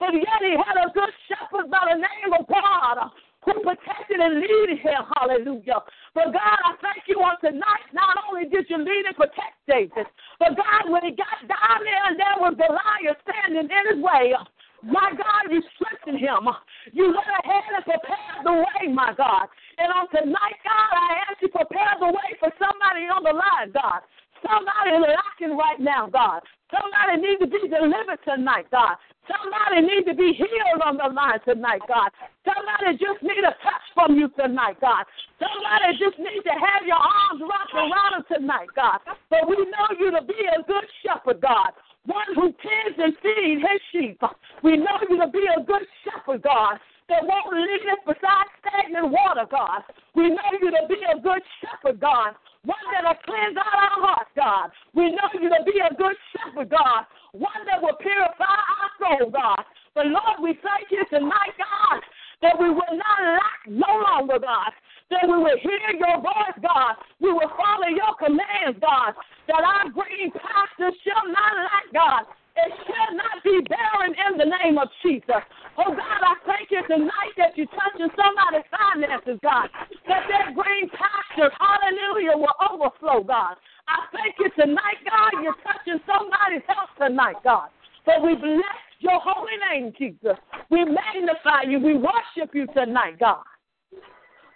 But 0.00 0.14
yet 0.14 0.40
he 0.40 0.54
had 0.56 0.78
a 0.78 0.90
good 0.94 1.12
shepherd 1.28 1.70
by 1.70 1.94
the 1.94 1.98
name 1.98 2.30
of 2.32 2.46
God 2.48 3.10
who 3.42 3.58
protected 3.62 4.22
and 4.22 4.38
leaded 4.38 4.78
him. 4.78 5.02
Hallelujah. 5.18 5.82
But 6.14 6.30
God, 6.30 6.58
I 6.62 6.78
thank 6.78 7.10
you 7.10 7.18
on 7.18 7.34
tonight. 7.42 7.90
Not 7.90 8.16
only 8.30 8.46
did 8.46 8.70
you 8.70 8.78
lead 8.78 9.04
and 9.10 9.18
protect 9.18 9.58
David, 9.66 10.06
but 10.38 10.54
God, 10.54 10.90
when 10.90 11.02
he 11.02 11.12
got 11.18 11.42
down 11.50 11.82
there 11.82 12.04
and 12.06 12.16
there 12.18 12.38
was 12.38 12.54
Goliath 12.54 13.18
standing 13.26 13.66
in 13.66 13.84
his 13.90 13.98
way, 13.98 14.34
my 14.82 15.14
God, 15.14 15.50
you 15.50 15.62
strengthened 15.78 16.18
him. 16.18 16.50
You 16.92 17.06
went 17.14 17.30
ahead 17.44 17.70
and 17.74 17.84
prepared 17.86 18.42
the 18.42 18.52
way, 18.52 18.92
my 18.92 19.14
God. 19.14 19.46
And 19.78 19.92
on 19.94 20.10
tonight, 20.10 20.58
God, 20.66 20.90
I 20.90 21.30
ask 21.30 21.38
you 21.40 21.48
prepare 21.48 21.94
the 22.00 22.10
way 22.10 22.30
for 22.42 22.50
somebody 22.58 23.06
on 23.06 23.22
the 23.22 23.32
line, 23.32 23.70
God. 23.70 24.02
Somebody 24.42 24.98
in 24.98 25.02
the 25.02 25.14
lacking 25.14 25.56
right 25.56 25.78
now, 25.78 26.10
God. 26.10 26.42
Somebody 26.74 27.22
needs 27.22 27.40
to 27.40 27.46
be 27.46 27.70
delivered 27.70 28.18
tonight, 28.26 28.66
God. 28.70 28.98
Somebody 29.30 29.86
needs 29.86 30.06
to 30.10 30.14
be 30.14 30.34
healed 30.34 30.82
on 30.82 30.98
the 30.98 31.06
line 31.14 31.38
tonight, 31.46 31.82
God. 31.86 32.10
Somebody 32.42 32.98
just 32.98 33.22
need 33.22 33.42
a 33.46 33.54
touch 33.62 33.86
from 33.94 34.18
you 34.18 34.28
tonight, 34.34 34.80
God. 34.82 35.06
Somebody 35.38 35.94
just 35.98 36.18
needs 36.18 36.42
to 36.42 36.54
have 36.54 36.82
your 36.82 36.98
arms 36.98 37.38
wrapped 37.38 37.74
around 37.74 38.12
them 38.18 38.24
tonight, 38.26 38.70
God. 38.74 38.98
But 39.30 39.46
we 39.46 39.56
know 39.62 39.86
you 39.98 40.10
to 40.10 40.22
be 40.26 40.38
a 40.50 40.62
good 40.66 40.86
shepherd, 41.06 41.40
God. 41.40 41.70
One 42.04 42.34
who 42.34 42.50
tends 42.58 42.98
and 42.98 43.14
feeds 43.22 43.62
his 43.62 43.80
sheep. 43.94 44.18
We 44.62 44.76
know 44.76 44.98
you 45.08 45.22
to 45.22 45.30
be 45.30 45.46
a 45.46 45.62
good 45.62 45.86
shepherd, 46.02 46.42
God 46.42 46.82
that 47.12 47.28
won't 47.28 47.52
lead 47.52 47.84
us 47.92 48.00
beside 48.08 48.48
stagnant 48.64 49.12
water, 49.12 49.44
God. 49.44 49.84
We 50.16 50.32
know 50.32 50.48
you 50.56 50.72
to 50.72 50.82
be 50.88 50.96
a 51.04 51.20
good 51.20 51.44
shepherd, 51.60 52.00
God. 52.00 52.32
One 52.64 52.80
that'll 52.88 53.20
cleanse 53.28 53.52
out 53.60 53.68
our 53.68 53.98
hearts, 54.00 54.32
God. 54.32 54.72
We 54.96 55.12
know 55.12 55.28
you 55.36 55.52
to 55.52 55.60
be 55.68 55.76
a 55.84 55.92
good 55.92 56.16
shepherd, 56.32 56.72
God. 56.72 57.04
One 57.36 57.60
that 57.68 57.84
will 57.84 58.00
purify 58.00 58.56
our 58.56 58.88
soul, 58.96 59.28
God. 59.28 59.60
But 59.92 60.08
Lord, 60.08 60.40
we 60.40 60.56
thank 60.64 60.88
you 60.88 61.04
tonight, 61.12 61.52
God, 61.60 62.00
that 62.40 62.56
we 62.56 62.72
will 62.72 62.96
not 62.96 63.18
lack 63.36 63.60
no 63.68 63.92
longer, 64.08 64.40
God. 64.40 64.72
That 65.12 65.28
we 65.28 65.36
will 65.36 65.60
hear 65.60 65.92
your 65.92 66.16
voice, 66.24 66.56
God. 66.64 66.96
We 67.20 67.28
will 67.28 67.52
follow 67.60 67.92
your 67.92 68.16
commands, 68.16 68.80
God. 68.80 69.12
That 69.52 69.60
our 69.60 69.92
green 69.92 70.32
pastures 70.32 70.96
shall 71.04 71.28
not 71.28 71.52
lack, 71.60 71.86
God. 71.92 72.24
It 72.56 72.72
shall 72.84 73.16
not 73.16 73.42
be 73.44 73.60
barren 73.68 74.12
in 74.12 74.38
the 74.38 74.48
name 74.62 74.78
of 74.78 74.88
Jesus. 75.02 75.40
Oh 75.78 75.88
God, 75.88 76.20
I 76.20 76.34
thank 76.44 76.68
you 76.70 76.84
tonight 76.84 77.32
that 77.38 77.56
you're 77.56 77.70
touching 77.72 78.12
somebody's 78.12 78.68
finances, 78.68 79.40
God. 79.42 79.72
That 80.06 80.28
that 80.28 80.52
green 80.52 80.90
pasture, 80.92 81.48
hallelujah, 81.56 82.36
will 82.36 82.56
overflow, 82.60 83.24
God. 83.24 83.56
I 83.88 84.04
thank 84.12 84.36
you 84.36 84.50
tonight, 84.52 85.00
God, 85.08 85.42
you're 85.42 85.56
touching 85.64 85.96
somebody's 86.04 86.62
health 86.68 86.92
tonight, 87.00 87.40
God. 87.42 87.68
So 88.04 88.20
we 88.20 88.34
bless 88.34 88.80
your 89.00 89.18
holy 89.24 89.56
name, 89.70 89.92
Jesus. 89.96 90.36
We 90.70 90.84
magnify 90.84 91.68
you. 91.68 91.80
We 91.80 91.94
worship 91.96 92.52
you 92.52 92.66
tonight, 92.74 93.18
God. 93.18 93.42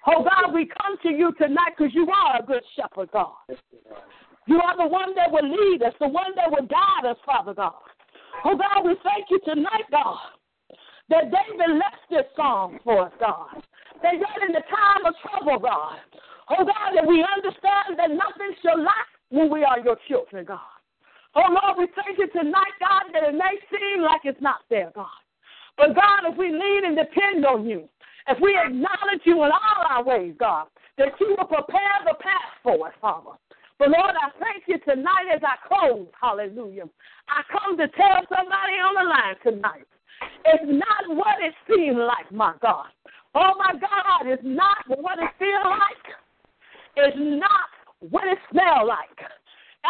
Oh 0.07 0.23
God, 0.23 0.53
we 0.53 0.69
come 0.69 0.97
to 1.03 1.09
you 1.09 1.33
tonight 1.41 1.75
because 1.77 1.95
you 1.95 2.07
are 2.11 2.43
a 2.43 2.47
good 2.47 2.63
shepherd, 2.77 3.11
God. 3.11 3.35
You 4.47 4.61
are 4.61 4.77
the 4.77 4.87
one 4.87 5.15
that 5.17 5.33
will 5.33 5.49
lead 5.49 5.83
us, 5.83 5.95
the 5.99 6.09
one 6.09 6.37
that 6.37 6.51
will 6.51 6.67
guide 6.67 7.11
us, 7.11 7.17
Father 7.25 7.55
God. 7.55 7.73
Oh 8.45 8.57
God, 8.57 8.85
we 8.85 8.95
thank 9.03 9.27
you 9.31 9.41
tonight, 9.45 9.89
God, 9.91 10.19
that 11.09 11.31
David 11.31 11.77
left 11.77 12.03
this 12.11 12.27
song 12.35 12.79
for 12.85 13.07
us, 13.07 13.13
God. 13.21 13.63
That 14.03 14.15
yet 14.15 14.43
in 14.47 14.53
the 14.53 14.65
time 14.69 15.07
of 15.07 15.15
trouble, 15.23 15.59
God, 15.59 16.03
oh 16.51 16.65
God, 16.65 16.91
that 16.95 17.07
we 17.07 17.25
understand 17.25 17.97
that 17.97 18.11
nothing 18.11 18.53
shall 18.63 18.83
lack 18.83 19.09
when 19.31 19.51
we 19.51 19.65
are 19.65 19.81
your 19.81 19.97
children, 20.09 20.45
God. 20.45 20.77
Oh 21.35 21.49
Lord, 21.49 21.79
we 21.79 21.87
thank 21.97 22.19
you 22.19 22.29
tonight, 22.29 22.75
God, 22.81 23.13
that 23.13 23.29
it 23.29 23.35
may 23.35 23.57
seem 23.71 24.03
like 24.03 24.23
it's 24.25 24.41
not 24.41 24.61
there, 24.69 24.93
God. 24.95 25.21
But 25.77 25.95
God, 25.95 26.33
if 26.33 26.37
we 26.37 26.51
lean 26.51 26.85
and 26.85 26.97
depend 26.97 27.45
on 27.45 27.67
you, 27.67 27.89
if 28.29 28.39
we 28.41 28.57
acknowledge 28.57 29.23
you 29.25 29.45
in 29.45 29.51
all 29.53 29.83
our 29.89 30.05
ways, 30.05 30.35
God, 30.39 30.67
that 30.99 31.13
you 31.21 31.37
will 31.37 31.47
prepare 31.47 31.99
the 32.05 32.15
path 32.15 32.53
for 32.63 32.89
us, 32.89 32.95
Father. 33.01 33.37
But 33.79 33.91
Lord, 33.91 34.17
I 34.17 34.33
thank 34.41 34.65
you 34.67 34.79
tonight 34.89 35.29
as 35.35 35.43
I 35.45 35.61
close. 35.69 36.09
Hallelujah. 36.21 36.89
I 37.29 37.43
come 37.53 37.77
to 37.77 37.87
tell 37.89 38.21
somebody 38.29 38.81
on 38.81 38.95
the 38.97 39.05
line 39.09 39.37
tonight. 39.45 39.87
It's 40.45 40.65
not 40.65 41.17
what 41.17 41.37
it 41.43 41.55
seems 41.69 41.97
like, 41.97 42.31
my 42.33 42.55
God. 42.63 42.87
Oh 43.35 43.53
my 43.59 43.73
God, 43.73 44.27
it's 44.27 44.43
not 44.45 44.79
what 44.87 45.19
it 45.19 45.31
feels 45.39 45.65
like. 45.65 46.07
It's 46.97 47.17
not 47.19 47.69
what 48.01 48.25
it 48.25 48.39
smells 48.51 48.89
like. 48.89 49.29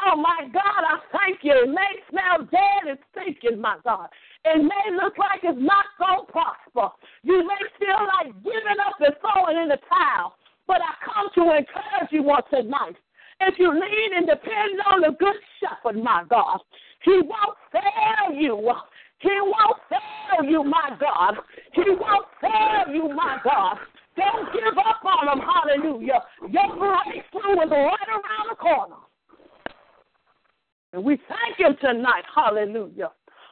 Oh 0.05 0.17
my 0.17 0.49
God, 0.53 0.83
I 0.85 0.99
thank 1.13 1.41
you. 1.43 1.53
It 1.53 1.69
may 1.69 1.93
smell 2.11 2.47
dead 2.51 2.91
and 2.91 2.99
stinking, 3.13 3.61
my 3.61 3.77
God. 3.85 4.09
It 4.45 4.63
may 4.63 4.97
look 4.97 5.17
like 5.17 5.41
it's 5.43 5.59
not 5.61 5.87
going 5.99 6.27
to 6.27 6.33
prosper. 6.33 6.95
You 7.23 7.47
may 7.47 7.63
feel 7.79 8.03
like 8.19 8.35
giving 8.43 8.81
up 8.85 9.01
and 9.01 9.15
throwing 9.23 9.63
in 9.63 9.69
the 9.69 9.79
towel. 9.89 10.35
But 10.67 10.83
I 10.83 10.93
come 11.05 11.31
to 11.37 11.57
encourage 11.57 12.11
you 12.11 12.25
once 12.25 12.47
tonight. 12.51 12.97
If 13.41 13.59
you 13.59 13.71
lean 13.71 14.11
and 14.17 14.27
depend 14.27 14.81
on 14.91 15.01
the 15.03 15.17
good 15.19 15.37
shepherd, 15.61 16.03
my 16.03 16.25
God, 16.29 16.59
he 17.05 17.21
won't 17.23 17.57
fail 17.71 18.35
you. 18.35 18.73
He 19.19 19.31
won't 19.41 19.79
fail 19.89 20.51
you, 20.51 20.63
my 20.63 20.97
God. 21.01 21.37
He 21.73 21.85
won't 21.89 22.27
fail 22.41 22.95
you, 22.95 23.09
my 23.15 23.39
God. 23.43 23.79
Don't 24.17 24.53
give 24.53 24.79
up 24.79 25.05
on 25.05 25.39
him. 25.39 25.45
Hallelujah. 25.45 26.23
Your 26.51 26.77
breakthrough 26.77 27.63
is 27.63 27.71
right 27.71 28.09
around 28.09 28.47
the 28.51 28.57
corner. 28.57 28.97
And 30.93 31.05
we 31.05 31.19
thank 31.29 31.59
him 31.59 31.77
tonight, 31.81 32.25
hallelujah, 32.35 33.11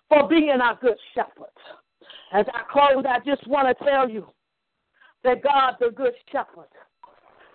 for 0.08 0.28
being 0.28 0.58
our 0.62 0.78
good 0.80 0.96
shepherd. 1.14 1.52
As 2.32 2.46
I 2.54 2.62
close, 2.72 3.04
I 3.08 3.18
just 3.24 3.46
want 3.46 3.76
to 3.76 3.84
tell 3.84 4.08
you 4.08 4.26
that 5.24 5.42
God's 5.42 5.76
a 5.86 5.90
good 5.90 6.12
shepherd. 6.30 6.68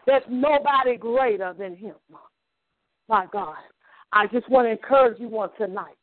There's 0.05 0.23
nobody 0.29 0.97
greater 0.97 1.53
than 1.57 1.75
him. 1.75 1.95
My 3.07 3.25
God. 3.31 3.57
I 4.11 4.25
just 4.27 4.49
want 4.49 4.65
to 4.67 4.71
encourage 4.71 5.19
you 5.19 5.27
on 5.39 5.49
tonight. 5.57 5.98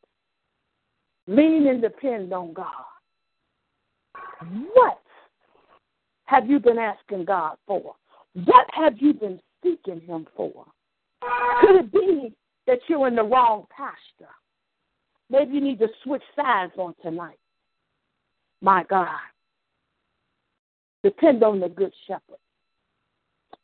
Lean 1.27 1.67
and 1.67 1.81
depend 1.81 2.33
on 2.33 2.53
God. 2.53 2.65
What 4.73 5.01
have 6.25 6.49
you 6.49 6.59
been 6.59 6.77
asking 6.77 7.25
God 7.25 7.57
for? 7.67 7.95
What 8.45 8.67
have 8.73 8.93
you 8.99 9.13
been 9.13 9.39
seeking 9.63 10.01
Him 10.01 10.27
for? 10.35 10.65
Could 11.61 11.75
it 11.77 11.91
be 11.91 12.33
that 12.67 12.79
you're 12.87 13.07
in 13.07 13.15
the 13.15 13.23
wrong 13.23 13.65
pasture? 13.75 14.31
Maybe 15.29 15.55
you 15.55 15.61
need 15.61 15.79
to 15.79 15.87
switch 16.03 16.23
sides 16.35 16.73
on 16.77 16.93
tonight. 17.01 17.39
My 18.61 18.83
God. 18.89 19.09
Depend 21.03 21.43
on 21.43 21.59
the 21.59 21.69
good 21.69 21.93
shepherd. 22.07 22.39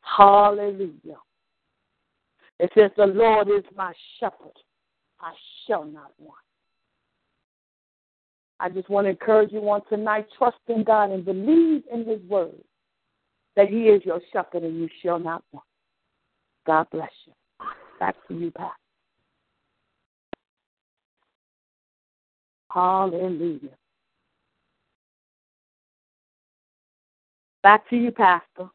Hallelujah. 0.01 1.19
It 2.59 2.71
says, 2.77 2.91
The 2.97 3.05
Lord 3.05 3.47
is 3.47 3.63
my 3.75 3.93
shepherd. 4.19 4.53
I 5.19 5.33
shall 5.65 5.85
not 5.85 6.11
want. 6.19 6.42
I 8.63 8.69
just 8.69 8.89
want 8.89 9.05
to 9.07 9.09
encourage 9.09 9.51
you 9.51 9.59
on 9.69 9.81
tonight, 9.89 10.25
trust 10.37 10.55
in 10.69 10.85
God 10.85 11.11
and 11.11 11.25
believe 11.25 11.83
in 11.91 12.05
His 12.05 12.21
word 12.29 12.55
that 13.57 13.67
He 13.67 13.89
is 13.89 14.05
your 14.05 14.21
shepherd 14.31 14.63
and 14.63 14.79
you 14.79 14.87
shall 15.01 15.19
not 15.19 15.43
want. 15.51 15.65
God 16.65 16.87
bless 16.89 17.11
you. 17.25 17.33
Back 17.99 18.15
to 18.29 18.33
you, 18.33 18.51
Pastor. 18.51 18.71
Hallelujah. 22.71 23.69
Back 27.63 27.89
to 27.89 27.97
you, 27.97 28.11
Pastor. 28.11 28.69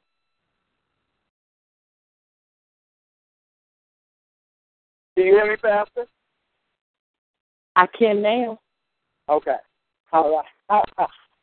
Do 5.16 5.22
you 5.22 5.32
hear 5.32 5.50
me, 5.50 5.56
Pastor? 5.56 6.06
I 7.74 7.86
can 7.98 8.20
now. 8.20 8.60
Okay. 9.30 9.56
All 10.12 10.42
right. 10.70 10.82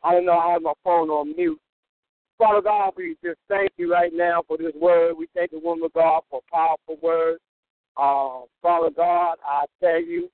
I 0.03 0.11
don't 0.11 0.25
know. 0.25 0.37
I 0.37 0.53
have 0.53 0.61
my 0.61 0.73
phone 0.83 1.09
on 1.09 1.35
mute. 1.35 1.59
Father 2.37 2.61
God, 2.61 2.93
we 2.97 3.15
just 3.23 3.39
thank 3.47 3.71
you 3.77 3.91
right 3.91 4.11
now 4.13 4.43
for 4.47 4.57
this 4.57 4.73
word. 4.79 5.15
We 5.17 5.27
thank 5.33 5.51
the 5.51 5.59
woman 5.59 5.85
of 5.85 5.93
God 5.93 6.21
for 6.29 6.41
powerful 6.51 6.97
words. 7.01 7.39
Uh, 7.95 8.41
Father 8.61 8.89
God, 8.95 9.37
I 9.45 9.65
tell 9.79 10.01
you, 10.01 10.29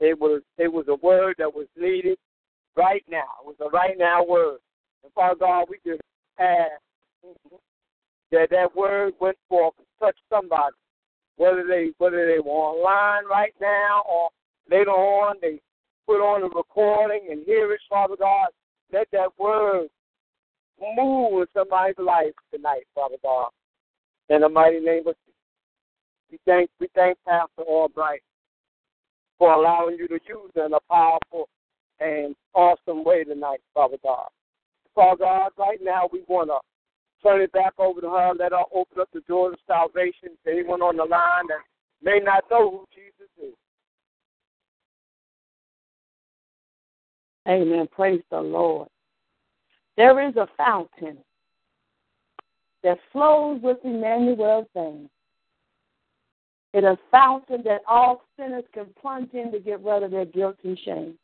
it 0.00 0.18
was 0.18 0.42
it 0.58 0.72
was 0.72 0.86
a 0.88 0.96
word 0.96 1.36
that 1.38 1.54
was 1.54 1.66
needed 1.76 2.18
right 2.76 3.04
now. 3.08 3.22
It 3.42 3.46
was 3.46 3.56
a 3.60 3.70
right 3.70 3.96
now 3.96 4.24
word. 4.24 4.58
And 5.04 5.12
Father 5.12 5.36
God, 5.38 5.66
we 5.70 5.76
just 5.86 6.00
ask 6.40 6.72
that 8.32 8.48
that 8.50 8.74
word 8.74 9.14
went 9.20 9.36
forth 9.48 9.74
and 9.78 9.86
touched 10.00 10.22
somebody, 10.28 10.74
whether 11.36 11.64
they 11.66 11.92
whether 11.98 12.26
they 12.26 12.40
were 12.40 12.50
online 12.50 13.26
right 13.30 13.54
now 13.60 14.02
or 14.10 14.30
later 14.68 14.90
on 14.90 15.36
they 15.40 15.60
put 16.06 16.20
on 16.20 16.42
a 16.42 16.46
recording 16.46 17.28
and 17.30 17.44
hear 17.44 17.72
it, 17.72 17.80
Father 17.88 18.16
God. 18.18 18.48
Let 18.92 19.08
that 19.12 19.30
word 19.38 19.88
move 20.80 21.42
in 21.42 21.46
somebody's 21.54 21.98
life 21.98 22.32
tonight, 22.52 22.84
Father 22.94 23.16
God. 23.22 23.48
In 24.28 24.40
the 24.40 24.48
mighty 24.48 24.80
name 24.80 25.06
of 25.06 25.14
Jesus. 25.14 25.34
We 26.30 26.38
thank 26.46 26.70
we 26.80 26.88
thank 26.94 27.18
Pastor 27.26 27.62
Albright 27.62 28.22
for 29.38 29.52
allowing 29.52 29.96
you 29.96 30.08
to 30.08 30.18
use 30.26 30.50
in 30.56 30.72
a 30.72 30.80
powerful 30.90 31.48
and 32.00 32.34
awesome 32.54 33.04
way 33.04 33.24
tonight, 33.24 33.60
Father 33.72 33.98
God. 34.02 34.28
Father 34.94 35.24
God, 35.24 35.50
right 35.58 35.78
now 35.82 36.08
we 36.12 36.22
want 36.28 36.48
to 36.48 36.58
turn 37.22 37.40
it 37.40 37.52
back 37.52 37.72
over 37.78 38.00
to 38.00 38.08
her. 38.08 38.32
Let 38.38 38.52
her 38.52 38.64
open 38.72 39.00
up 39.00 39.08
the 39.12 39.20
doors 39.28 39.54
of 39.54 39.58
salvation 39.66 40.30
to 40.44 40.52
anyone 40.52 40.82
on 40.82 40.96
the 40.96 41.04
line 41.04 41.46
that 41.48 41.62
may 42.02 42.20
not 42.22 42.44
know 42.50 42.70
who 42.70 42.84
Jesus 42.94 43.30
is. 43.42 43.54
Amen. 47.48 47.88
Praise 47.90 48.22
the 48.30 48.40
Lord. 48.40 48.88
There 49.96 50.26
is 50.26 50.36
a 50.36 50.48
fountain 50.56 51.18
that 52.82 52.98
flows 53.12 53.60
with 53.62 53.78
Emmanuel's 53.84 54.66
veins. 54.74 55.10
It 56.72 56.78
is 56.78 56.84
a 56.84 56.98
fountain 57.10 57.62
that 57.64 57.82
all 57.86 58.22
sinners 58.36 58.64
can 58.72 58.86
plunge 59.00 59.32
in 59.32 59.52
to 59.52 59.60
get 59.60 59.82
rid 59.84 60.02
of 60.02 60.10
their 60.10 60.24
guilt 60.24 60.56
and 60.64 60.78
shame. 60.84 61.14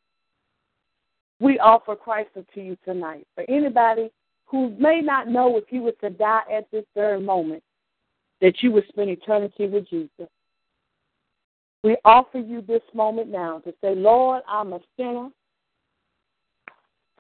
We 1.41 1.59
offer 1.59 1.97
Christ 1.97 2.31
to 2.35 2.61
you 2.61 2.77
tonight. 2.85 3.27
For 3.35 3.45
anybody 3.49 4.11
who 4.47 4.71
may 4.79 5.01
not 5.01 5.29
know 5.29 5.57
if 5.57 5.65
you 5.71 5.83
were 5.83 5.93
to 6.03 6.11
die 6.11 6.43
at 6.53 6.71
this 6.71 6.85
very 6.95 7.21
moment, 7.21 7.63
that 8.41 8.63
you 8.63 8.71
would 8.73 8.87
spend 8.89 9.11
eternity 9.11 9.67
with 9.67 9.89
Jesus. 9.89 10.29
We 11.83 11.97
offer 12.05 12.39
you 12.39 12.63
this 12.63 12.83
moment 12.95 13.29
now 13.29 13.61
to 13.61 13.73
say, 13.81 13.95
Lord, 13.95 14.43
I'm 14.49 14.73
a 14.73 14.81
sinner. 14.97 15.31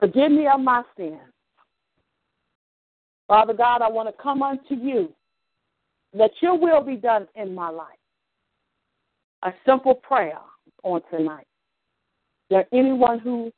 Forgive 0.01 0.33
me 0.33 0.47
of 0.47 0.61
my 0.61 0.83
sins. 0.97 1.19
Father 3.29 3.53
God, 3.53 3.83
I 3.83 3.89
want 3.89 4.09
to 4.09 4.23
come 4.23 4.43
unto 4.43 4.75
you. 4.75 5.13
Let 6.13 6.33
your 6.41 6.59
will 6.59 6.83
be 6.83 6.97
done 6.97 7.29
in 7.37 7.55
my 7.55 7.69
life. 7.69 7.87
A 9.43 9.53
simple 9.65 9.95
prayer 9.95 10.39
on 10.83 11.03
tonight. 11.11 11.47
Is 12.51 12.57
there 12.57 12.67
anyone 12.73 13.21
who 13.21 13.53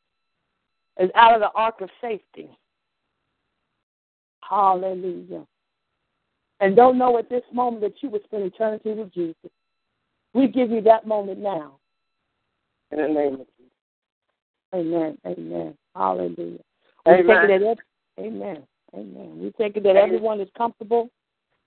is 1.00 1.10
out 1.14 1.34
of 1.34 1.40
the 1.40 1.50
ark 1.54 1.80
of 1.80 1.88
safety? 2.00 2.50
Hallelujah. 4.48 5.46
And 6.60 6.76
don't 6.76 6.98
know 6.98 7.18
at 7.18 7.30
this 7.30 7.42
moment 7.52 7.82
that 7.82 7.94
you 8.02 8.10
would 8.10 8.22
spend 8.24 8.42
eternity 8.44 8.92
with 8.92 9.12
Jesus. 9.14 9.50
We 10.34 10.48
give 10.48 10.70
you 10.70 10.82
that 10.82 11.06
moment 11.06 11.38
now. 11.38 11.78
In 12.90 12.98
the 12.98 13.08
name 13.08 13.34
of 13.34 13.46
Jesus. 13.56 13.72
Amen. 14.74 15.18
Amen. 15.26 15.74
Hallelujah. 15.94 16.58
Amen. 17.06 17.26
Take 17.26 17.26
it 17.28 17.60
that, 17.60 18.22
amen. 18.22 18.62
Amen. 18.94 19.38
We 19.38 19.52
take 19.52 19.76
it 19.76 19.82
that 19.84 19.96
everyone 19.96 20.40
is 20.40 20.48
comfortable 20.56 21.10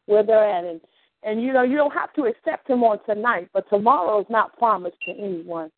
where 0.05 0.23
they're 0.23 0.49
at. 0.49 0.63
And, 0.63 0.81
and, 1.23 1.41
you 1.41 1.53
know, 1.53 1.63
you 1.63 1.75
don't 1.75 1.93
have 1.93 2.13
to 2.13 2.25
accept 2.25 2.69
him 2.69 2.83
on 2.83 2.99
tonight, 3.05 3.49
but 3.53 3.67
tomorrow 3.69 4.19
is 4.19 4.27
not 4.29 4.57
promised 4.57 4.97
to 5.07 5.11
anyone. 5.11 5.71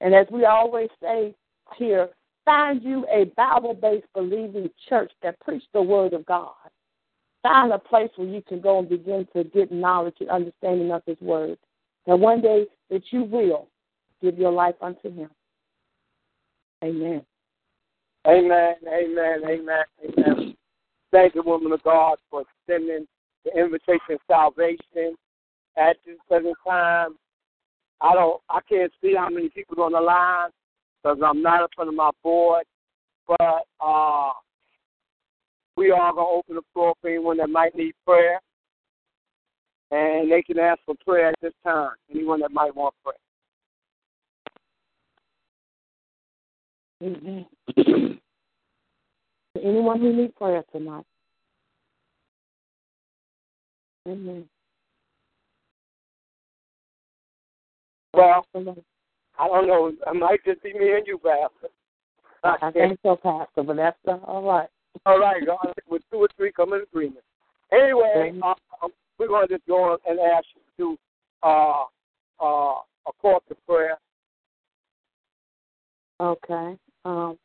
And 0.00 0.14
as 0.14 0.26
we 0.30 0.44
always 0.44 0.88
say 1.00 1.34
here, 1.76 2.08
find 2.44 2.82
you 2.82 3.06
a 3.10 3.24
Bible 3.36 3.74
based 3.74 4.06
believing 4.14 4.70
church 4.88 5.12
that 5.22 5.40
preach 5.40 5.62
the 5.72 5.82
word 5.82 6.12
of 6.12 6.26
God. 6.26 6.52
Find 7.42 7.72
a 7.72 7.78
place 7.78 8.10
where 8.16 8.28
you 8.28 8.42
can 8.42 8.60
go 8.60 8.78
and 8.78 8.88
begin 8.88 9.26
to 9.34 9.44
get 9.44 9.70
knowledge 9.70 10.16
and 10.20 10.30
understanding 10.30 10.90
of 10.90 11.02
his 11.06 11.20
word. 11.20 11.58
And 12.06 12.20
one 12.20 12.40
day 12.40 12.66
that 12.90 13.02
you 13.10 13.24
will 13.24 13.68
give 14.22 14.38
your 14.38 14.52
life 14.52 14.76
unto 14.80 15.14
him. 15.14 15.30
Amen. 16.82 17.22
Amen. 18.26 18.74
Amen. 18.86 19.42
Amen. 19.44 19.84
Amen. 20.04 20.56
Thank 21.12 21.34
you, 21.34 21.42
woman 21.44 21.72
of 21.72 21.82
God, 21.82 22.16
for 22.30 22.42
extending 22.42 23.06
the 23.44 23.58
invitation 23.58 24.00
of 24.10 24.18
salvation 24.26 25.14
at 25.76 25.96
this 26.06 26.16
present 26.28 26.56
time. 26.66 27.16
I 28.00 28.14
don't, 28.14 28.40
I 28.48 28.60
can't 28.68 28.92
see 29.02 29.14
how 29.16 29.28
many 29.28 29.48
people 29.48 29.82
on 29.82 29.92
the 29.92 30.00
line 30.00 30.50
because 31.02 31.18
I'm 31.24 31.42
not 31.42 31.62
in 31.62 31.68
front 31.74 31.88
of 31.88 31.94
my 31.94 32.10
board, 32.22 32.64
but 33.26 33.66
uh, 33.80 34.30
we 35.76 35.90
are 35.90 36.12
gonna 36.12 36.26
open 36.26 36.56
the 36.56 36.62
floor 36.72 36.94
for 37.00 37.10
anyone 37.10 37.36
that 37.38 37.48
might 37.48 37.74
need 37.74 37.94
prayer, 38.06 38.40
and 39.90 40.30
they 40.30 40.42
can 40.42 40.58
ask 40.58 40.80
for 40.86 40.94
prayer 41.06 41.28
at 41.28 41.34
this 41.40 41.52
time. 41.62 41.90
Anyone 42.12 42.40
that 42.40 42.52
might 42.52 42.74
want 42.74 42.94
prayer. 43.02 43.14
Amen. 47.02 47.46
Anyone 49.62 50.00
who 50.00 50.12
needs 50.12 50.32
prayer 50.36 50.64
tonight. 50.72 51.04
Amen. 54.06 54.44
Well, 58.12 58.44
I 58.54 59.48
don't 59.48 59.66
know. 59.66 59.88
It 59.88 60.14
might 60.14 60.44
just 60.44 60.62
be 60.62 60.72
me 60.74 60.92
and 60.92 61.06
you, 61.06 61.18
Pastor. 61.18 61.68
I 62.44 62.70
think 62.70 62.98
so, 63.02 63.16
Pastor, 63.16 63.62
but 63.62 63.76
that's 63.76 63.96
all 64.06 64.42
right. 64.42 64.68
All 65.06 65.18
right, 65.18 65.44
God, 65.44 65.72
with 65.88 66.02
two 66.10 66.18
or 66.18 66.28
three 66.36 66.52
come 66.52 66.72
in 66.74 66.82
agreement. 66.82 67.24
Anyway, 67.72 68.32
uh, 68.42 68.54
we're 69.18 69.28
going 69.28 69.48
to 69.48 69.54
just 69.54 69.66
go 69.66 69.92
on 69.92 69.98
and 70.06 70.20
ask 70.20 70.46
you 70.54 70.60
to 70.60 70.96
do 70.96 70.98
uh, 71.42 71.84
uh, 72.40 72.78
a 73.06 73.12
corporate 73.20 73.58
prayer. 73.66 73.98
Okay. 76.20 76.76
Um, 77.04 77.38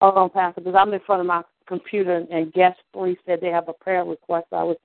hold 0.00 0.16
on, 0.16 0.30
Pastor, 0.30 0.60
because 0.60 0.76
I'm 0.78 0.92
in 0.92 1.00
front 1.00 1.20
of 1.20 1.26
my 1.26 1.42
computer, 1.66 2.24
and, 2.30 2.52
guest 2.52 2.78
three 2.92 3.16
said 3.26 3.40
they 3.40 3.48
have 3.48 3.68
a 3.68 3.72
prayer 3.72 4.04
request. 4.04 4.46
I 4.52 4.62
was 4.62 4.76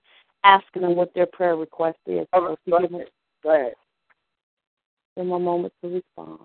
asking 0.44 0.84
them 0.84 0.96
what 0.96 1.14
their 1.14 1.26
prayer 1.26 1.56
request 1.56 1.98
is. 2.06 2.28
So 2.34 2.50
right, 2.50 2.58
go 2.70 2.80
give 2.80 2.92
me 2.92 2.98
ahead. 3.00 3.10
Go 3.44 3.56
ahead. 3.56 3.74
give 5.16 5.26
me 5.26 5.34
a 5.34 5.40
moment 5.40 5.74
to 5.82 5.90
respond. 5.90 6.40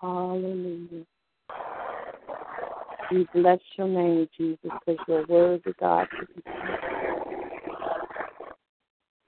Hallelujah. 0.00 1.04
We 3.10 3.26
bless 3.34 3.58
your 3.76 3.88
name, 3.88 4.28
Jesus, 4.36 4.58
because 4.62 5.04
you're 5.06 5.26
worthy, 5.26 5.72
God. 5.78 6.08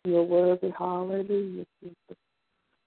To 0.05 0.09
be 0.09 0.15
praised. 0.15 0.31
You're 0.31 0.47
worthy. 0.47 0.71
Hallelujah, 0.77 1.67
Jesus. 1.83 2.19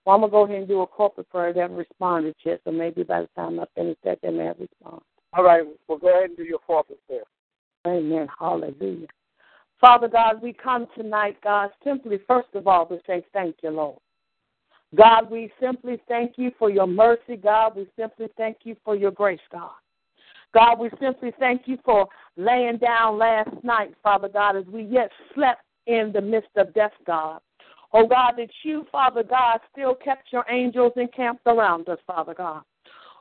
Well, 0.06 0.16
I'm 0.16 0.22
going 0.22 0.32
to 0.32 0.32
go 0.32 0.46
ahead 0.46 0.58
and 0.60 0.68
do 0.68 0.82
a 0.82 0.88
corporate 0.88 1.30
prayer. 1.30 1.52
They 1.52 1.60
haven't 1.60 1.78
responded 1.78 2.36
yet, 2.46 2.62
so 2.64 2.72
maybe 2.72 3.04
by 3.04 3.22
the 3.22 3.30
time 3.36 3.60
I 3.60 3.66
finish 3.76 3.98
that, 4.06 4.20
they 4.22 4.30
may 4.30 4.46
have 4.46 4.60
responded. 4.60 5.04
All 5.34 5.44
right, 5.44 5.64
well, 5.88 5.98
go 5.98 6.10
ahead 6.10 6.30
and 6.30 6.38
do 6.38 6.44
your 6.44 6.60
corporate 6.60 7.00
prayer. 7.08 7.24
Amen. 7.86 8.28
Hallelujah. 8.40 9.08
Father 9.80 10.08
God, 10.08 10.42
we 10.42 10.54
come 10.54 10.88
tonight, 10.98 11.38
God, 11.44 11.70
simply, 11.84 12.20
first 12.28 12.48
of 12.56 12.68
all, 12.68 12.86
to 12.88 13.00
say 13.06 13.24
thank 13.34 13.58
you, 13.62 13.70
Lord. 13.70 14.00
God, 14.96 15.30
we 15.30 15.52
simply 15.62 16.02
thank 16.08 16.34
you 16.38 16.52
for 16.58 16.70
your 16.70 16.88
mercy, 16.88 17.36
God. 17.36 17.76
We 17.76 17.88
simply 18.00 18.28
thank 18.38 18.60
you 18.64 18.76
for 18.84 18.96
your 18.96 19.12
grace, 19.12 19.40
God. 19.52 19.72
God, 20.54 20.80
we 20.80 20.90
simply 21.00 21.34
thank 21.38 21.64
you 21.66 21.78
for 21.84 22.08
laying 22.38 22.78
down 22.78 23.18
last 23.18 23.52
night, 23.64 23.94
Father 24.02 24.30
God, 24.30 24.56
as 24.56 24.66
we 24.66 24.84
yet 24.84 25.12
slept 25.36 25.62
in 25.88 26.12
the 26.14 26.22
midst 26.22 26.50
of 26.56 26.74
death, 26.74 26.92
God. 27.06 27.40
Oh, 27.94 28.06
God, 28.06 28.34
that 28.38 28.50
you, 28.64 28.86
Father 28.92 29.24
God, 29.24 29.60
still 29.72 29.96
kept 29.96 30.32
your 30.32 30.46
angels 30.50 30.94
encamped 30.98 31.44
around 31.48 31.88
us, 31.90 32.00
Father 32.06 32.34
God. 32.34 32.64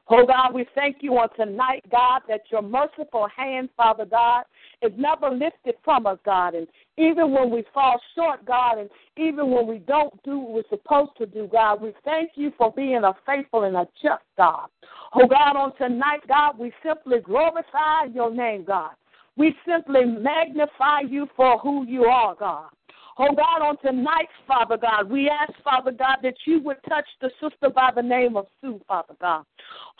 Oh 0.08 0.24
God, 0.24 0.54
we 0.54 0.64
thank 0.76 0.98
you 1.00 1.18
on 1.18 1.28
tonight, 1.34 1.84
God, 1.90 2.22
that 2.28 2.42
your 2.52 2.62
merciful 2.62 3.26
hand, 3.34 3.70
Father 3.76 4.04
God, 4.04 4.44
is 4.80 4.92
never 4.96 5.30
lifted 5.30 5.74
from 5.84 6.06
us, 6.06 6.18
God. 6.24 6.54
And 6.54 6.68
even 6.96 7.32
when 7.32 7.50
we 7.50 7.64
fall 7.74 8.00
short, 8.14 8.44
God, 8.46 8.78
and 8.78 8.88
even 9.16 9.50
when 9.50 9.66
we 9.66 9.78
don't 9.78 10.22
do 10.22 10.38
what 10.38 10.52
we're 10.52 10.62
supposed 10.70 11.10
to 11.18 11.26
do, 11.26 11.48
God, 11.50 11.82
we 11.82 11.92
thank 12.04 12.30
you 12.36 12.52
for 12.56 12.70
being 12.70 13.02
a 13.02 13.14
faithful 13.26 13.64
and 13.64 13.76
a 13.76 13.88
just 14.00 14.22
God. 14.36 14.68
Oh 15.12 15.26
God, 15.26 15.56
on 15.56 15.76
tonight, 15.76 16.20
God, 16.28 16.56
we 16.56 16.72
simply 16.84 17.18
glorify 17.18 18.04
your 18.14 18.32
name, 18.32 18.62
God. 18.64 18.92
We 19.36 19.54
simply 19.66 20.04
magnify 20.04 21.00
you 21.08 21.28
for 21.36 21.58
who 21.58 21.86
you 21.86 22.04
are, 22.04 22.34
God. 22.34 22.70
Oh 23.18 23.34
God, 23.34 23.62
on 23.66 23.78
tonight, 23.78 24.28
Father 24.46 24.76
God, 24.76 25.10
we 25.10 25.30
ask, 25.30 25.50
Father 25.64 25.90
God, 25.90 26.18
that 26.22 26.34
you 26.46 26.60
would 26.60 26.76
touch 26.86 27.06
the 27.22 27.30
sister 27.40 27.70
by 27.74 27.90
the 27.94 28.02
name 28.02 28.36
of 28.36 28.46
Sue, 28.60 28.78
Father 28.86 29.14
God. 29.18 29.44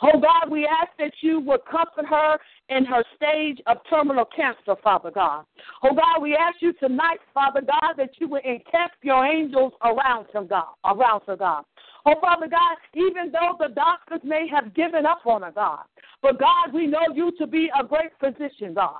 Oh 0.03 0.19
God, 0.19 0.51
we 0.51 0.67
ask 0.67 0.91
that 0.99 1.13
you 1.21 1.39
would 1.39 1.61
comfort 1.65 2.05
her 2.07 2.37
in 2.69 2.85
her 2.85 3.03
stage 3.15 3.59
of 3.65 3.77
terminal 3.89 4.25
cancer, 4.25 4.79
Father 4.83 5.09
God. 5.09 5.45
Oh 5.81 5.95
God, 5.95 6.21
we 6.21 6.35
ask 6.35 6.57
you 6.61 6.73
tonight, 6.73 7.17
Father 7.33 7.61
God, 7.61 7.95
that 7.97 8.11
you 8.19 8.27
would 8.27 8.45
encamp 8.45 8.91
your 9.01 9.25
angels 9.25 9.73
around 9.83 10.27
her, 10.33 10.43
God, 10.43 10.75
around 10.85 11.21
her, 11.25 11.35
God. 11.35 11.63
Oh, 12.05 12.13
Father 12.21 12.47
God, 12.47 12.77
even 12.93 13.31
though 13.33 13.57
the 13.59 13.73
doctors 13.73 14.21
may 14.23 14.47
have 14.47 14.73
given 14.73 15.05
up 15.05 15.25
on 15.25 15.41
her, 15.41 15.51
God, 15.51 15.83
but 16.21 16.39
God, 16.39 16.73
we 16.73 16.87
know 16.87 17.01
you 17.13 17.31
to 17.37 17.45
be 17.45 17.69
a 17.77 17.83
great 17.83 18.11
physician, 18.19 18.73
God. 18.73 18.95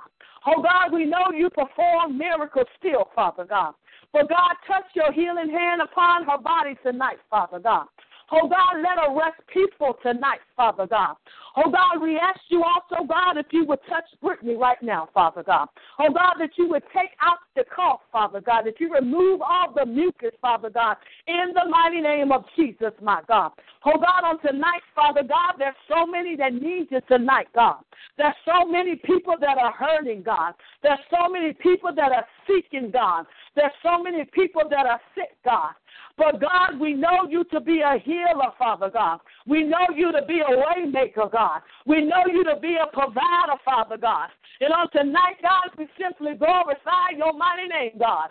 Oh, 0.46 0.62
God, 0.62 0.92
we 0.92 1.04
know 1.04 1.30
you 1.34 1.50
perform 1.50 2.16
miracles 2.16 2.66
still, 2.78 3.08
Father 3.14 3.44
God. 3.44 3.74
But 4.12 4.28
God, 4.28 4.54
touch 4.66 4.84
your 4.94 5.12
healing 5.12 5.50
hand 5.50 5.82
upon 5.82 6.24
her 6.24 6.38
body 6.38 6.76
tonight, 6.82 7.18
Father 7.28 7.58
God. 7.58 7.86
Oh 8.30 8.48
God, 8.48 8.82
let 8.82 8.98
her 8.98 9.14
rest 9.14 9.40
peaceful 9.52 9.96
tonight, 10.02 10.40
Father 10.54 10.86
God. 10.86 11.14
Oh 11.56 11.70
God, 11.70 12.02
we 12.02 12.18
ask 12.18 12.40
you 12.48 12.62
also, 12.62 13.06
God, 13.06 13.38
if 13.38 13.46
you 13.52 13.64
would 13.66 13.78
touch 13.88 14.04
Brittany 14.20 14.54
right 14.54 14.80
now, 14.82 15.08
Father 15.14 15.42
God. 15.42 15.68
Oh 15.98 16.12
God, 16.12 16.34
that 16.38 16.50
you 16.56 16.68
would 16.68 16.82
take 16.92 17.10
out 17.22 17.38
the 17.56 17.64
cough, 17.74 18.00
Father 18.12 18.40
God, 18.40 18.66
that 18.66 18.78
you 18.80 18.92
remove 18.92 19.40
all 19.40 19.72
the 19.74 19.86
mucus, 19.86 20.32
Father 20.42 20.68
God, 20.68 20.96
in 21.26 21.52
the 21.54 21.68
mighty 21.70 22.00
name 22.00 22.30
of 22.30 22.44
Jesus, 22.54 22.92
my 23.02 23.22
God. 23.26 23.52
Oh 23.84 23.98
God, 23.98 24.24
on 24.24 24.40
tonight, 24.40 24.82
Father 24.94 25.22
God, 25.22 25.54
there's 25.58 25.74
so 25.88 26.06
many 26.06 26.36
that 26.36 26.52
need 26.52 26.88
you 26.90 27.00
tonight, 27.08 27.48
God. 27.54 27.78
There's 28.18 28.34
so 28.44 28.68
many 28.70 28.96
people 28.96 29.34
that 29.40 29.56
are 29.58 29.72
hurting, 29.72 30.22
God. 30.22 30.52
There's 30.82 30.98
so 31.10 31.32
many 31.32 31.54
people 31.54 31.90
that 31.94 32.12
are 32.12 32.26
seeking, 32.46 32.90
God. 32.90 33.24
There's 33.58 33.72
so 33.82 34.00
many 34.00 34.24
people 34.24 34.62
that 34.70 34.86
are 34.86 35.00
sick, 35.16 35.36
God. 35.44 35.72
But 36.16 36.40
God, 36.40 36.78
we 36.80 36.92
know 36.92 37.26
you 37.28 37.42
to 37.50 37.58
be 37.60 37.80
a 37.80 37.98
healer, 37.98 38.52
Father 38.56 38.88
God. 38.88 39.18
We 39.48 39.64
know 39.64 39.86
you 39.96 40.12
to 40.12 40.22
be 40.26 40.38
a 40.38 40.44
waymaker, 40.44 41.30
God. 41.32 41.62
We 41.84 42.02
know 42.02 42.22
you 42.30 42.44
to 42.44 42.54
be 42.60 42.76
a 42.80 42.86
provider, 42.86 43.58
Father 43.64 43.96
God. 43.96 44.28
And 44.60 44.72
on 44.72 44.88
tonight, 44.92 45.42
God, 45.42 45.70
we 45.76 45.88
simply 46.00 46.34
glorify 46.34 47.16
your 47.16 47.32
mighty 47.32 47.66
name, 47.66 47.98
God. 47.98 48.30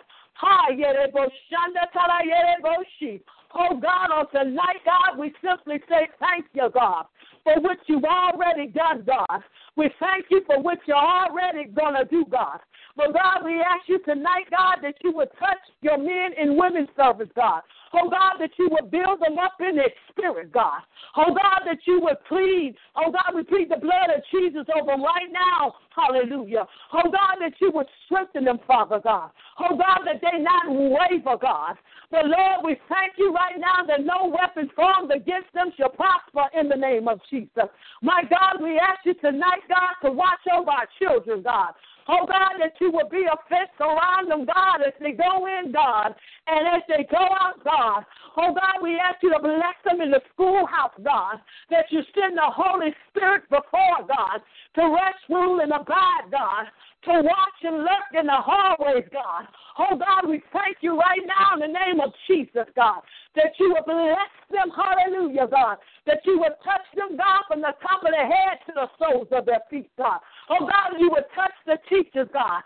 Oh 3.54 3.80
God, 3.80 4.10
on 4.12 4.30
tonight, 4.30 4.80
God, 4.84 5.18
we 5.18 5.34
simply 5.42 5.82
say 5.90 6.08
thank 6.20 6.46
you, 6.54 6.70
God, 6.72 7.06
for 7.44 7.60
what 7.60 7.78
you've 7.86 8.04
already 8.04 8.68
done, 8.68 9.04
God. 9.06 9.42
We 9.76 9.90
thank 10.00 10.26
you 10.30 10.42
for 10.46 10.60
what 10.62 10.78
you're 10.86 10.96
already 10.96 11.64
going 11.64 11.94
to 11.94 12.04
do, 12.04 12.24
God. 12.30 12.60
But 12.98 13.14
God, 13.14 13.44
we 13.44 13.62
ask 13.62 13.86
you 13.86 14.00
tonight, 14.00 14.50
God, 14.50 14.82
that 14.82 14.96
you 15.04 15.12
would 15.12 15.28
touch 15.38 15.62
your 15.82 15.98
men 15.98 16.34
and 16.36 16.58
women's 16.58 16.88
service, 16.96 17.28
God. 17.36 17.62
Oh 17.94 18.10
God, 18.10 18.36
that 18.40 18.50
you 18.58 18.68
would 18.72 18.90
build 18.90 19.20
them 19.22 19.38
up 19.38 19.54
in 19.60 19.76
their 19.76 19.94
spirit, 20.10 20.52
God. 20.52 20.82
Oh 21.16 21.32
God, 21.32 21.62
that 21.64 21.78
you 21.86 22.00
would 22.02 22.18
plead. 22.28 22.74
Oh 22.96 23.12
God, 23.12 23.36
we 23.36 23.44
plead 23.44 23.70
the 23.70 23.78
blood 23.78 24.10
of 24.10 24.20
Jesus 24.34 24.66
over 24.74 24.90
them 24.90 25.02
right 25.02 25.30
now. 25.30 25.74
Hallelujah. 25.94 26.66
Oh 26.92 27.08
God, 27.08 27.38
that 27.40 27.54
you 27.60 27.70
would 27.72 27.86
strengthen 28.04 28.44
them, 28.44 28.58
Father 28.66 29.00
God. 29.02 29.30
Oh 29.60 29.76
God, 29.78 30.02
that 30.04 30.20
they 30.20 30.42
not 30.42 30.66
waver, 30.68 31.38
God. 31.40 31.76
But 32.10 32.26
Lord, 32.26 32.64
we 32.64 32.76
thank 32.88 33.12
you 33.16 33.32
right 33.32 33.58
now 33.58 33.86
that 33.86 34.04
no 34.04 34.26
weapon 34.26 34.70
formed 34.74 35.12
against 35.12 35.52
them 35.54 35.70
shall 35.76 35.90
prosper 35.90 36.48
in 36.58 36.68
the 36.68 36.76
name 36.76 37.06
of 37.06 37.20
Jesus. 37.30 37.70
My 38.02 38.22
God, 38.28 38.62
we 38.62 38.78
ask 38.78 39.00
you 39.04 39.14
tonight, 39.14 39.62
God, 39.68 40.08
to 40.08 40.12
watch 40.12 40.40
over 40.52 40.70
our 40.70 40.88
children, 40.98 41.42
God. 41.42 41.72
Oh 42.08 42.24
God, 42.26 42.56
that 42.58 42.72
you 42.80 42.90
will 42.90 43.08
be 43.08 43.24
a 43.28 43.36
fence 43.48 43.70
around 43.80 44.30
them, 44.30 44.46
God, 44.46 44.80
as 44.86 44.94
they 44.98 45.12
go 45.12 45.46
in, 45.46 45.72
God, 45.72 46.14
and 46.46 46.68
as 46.68 46.82
they 46.88 47.04
go 47.04 47.20
out, 47.20 47.62
God. 47.62 48.04
Oh 48.36 48.54
God, 48.54 48.82
we 48.82 48.96
ask 48.96 49.22
you 49.22 49.30
to 49.32 49.40
bless 49.40 49.76
them 49.84 50.00
in 50.00 50.10
the 50.10 50.20
schoolhouse, 50.32 50.96
God, 51.04 51.36
that 51.70 51.86
you 51.90 52.00
send 52.16 52.36
the 52.36 52.48
Holy 52.48 52.94
Spirit 53.10 53.44
before, 53.50 54.08
God, 54.08 54.40
to 54.76 54.82
rest, 54.88 55.20
rule, 55.28 55.60
and 55.60 55.72
abide, 55.72 56.32
God 56.32 56.66
to 57.04 57.12
watch 57.22 57.58
and 57.62 57.78
lurk 57.78 58.10
in 58.18 58.26
the 58.26 58.40
hallways, 58.42 59.06
God. 59.12 59.46
Oh, 59.78 59.96
God, 59.96 60.28
we 60.28 60.42
thank 60.52 60.78
you 60.80 60.98
right 60.98 61.22
now 61.22 61.54
in 61.54 61.60
the 61.60 61.78
name 61.78 62.00
of 62.00 62.12
Jesus, 62.26 62.66
God, 62.74 63.02
that 63.36 63.54
you 63.58 63.70
will 63.70 63.86
bless 63.86 64.34
them, 64.50 64.74
hallelujah, 64.74 65.46
God, 65.46 65.78
that 66.06 66.20
you 66.24 66.38
will 66.38 66.56
touch 66.64 66.86
them, 66.96 67.16
God, 67.16 67.46
from 67.46 67.60
the 67.60 67.72
top 67.80 68.02
of 68.02 68.10
their 68.10 68.26
head 68.26 68.58
to 68.66 68.72
the 68.74 68.88
soles 68.98 69.28
of 69.30 69.46
their 69.46 69.62
feet, 69.70 69.90
God. 69.96 70.18
Oh, 70.50 70.64
God, 70.64 70.98
you 70.98 71.10
would 71.10 71.24
touch 71.34 71.52
the 71.66 71.76
teachers, 71.88 72.28
God, 72.32 72.62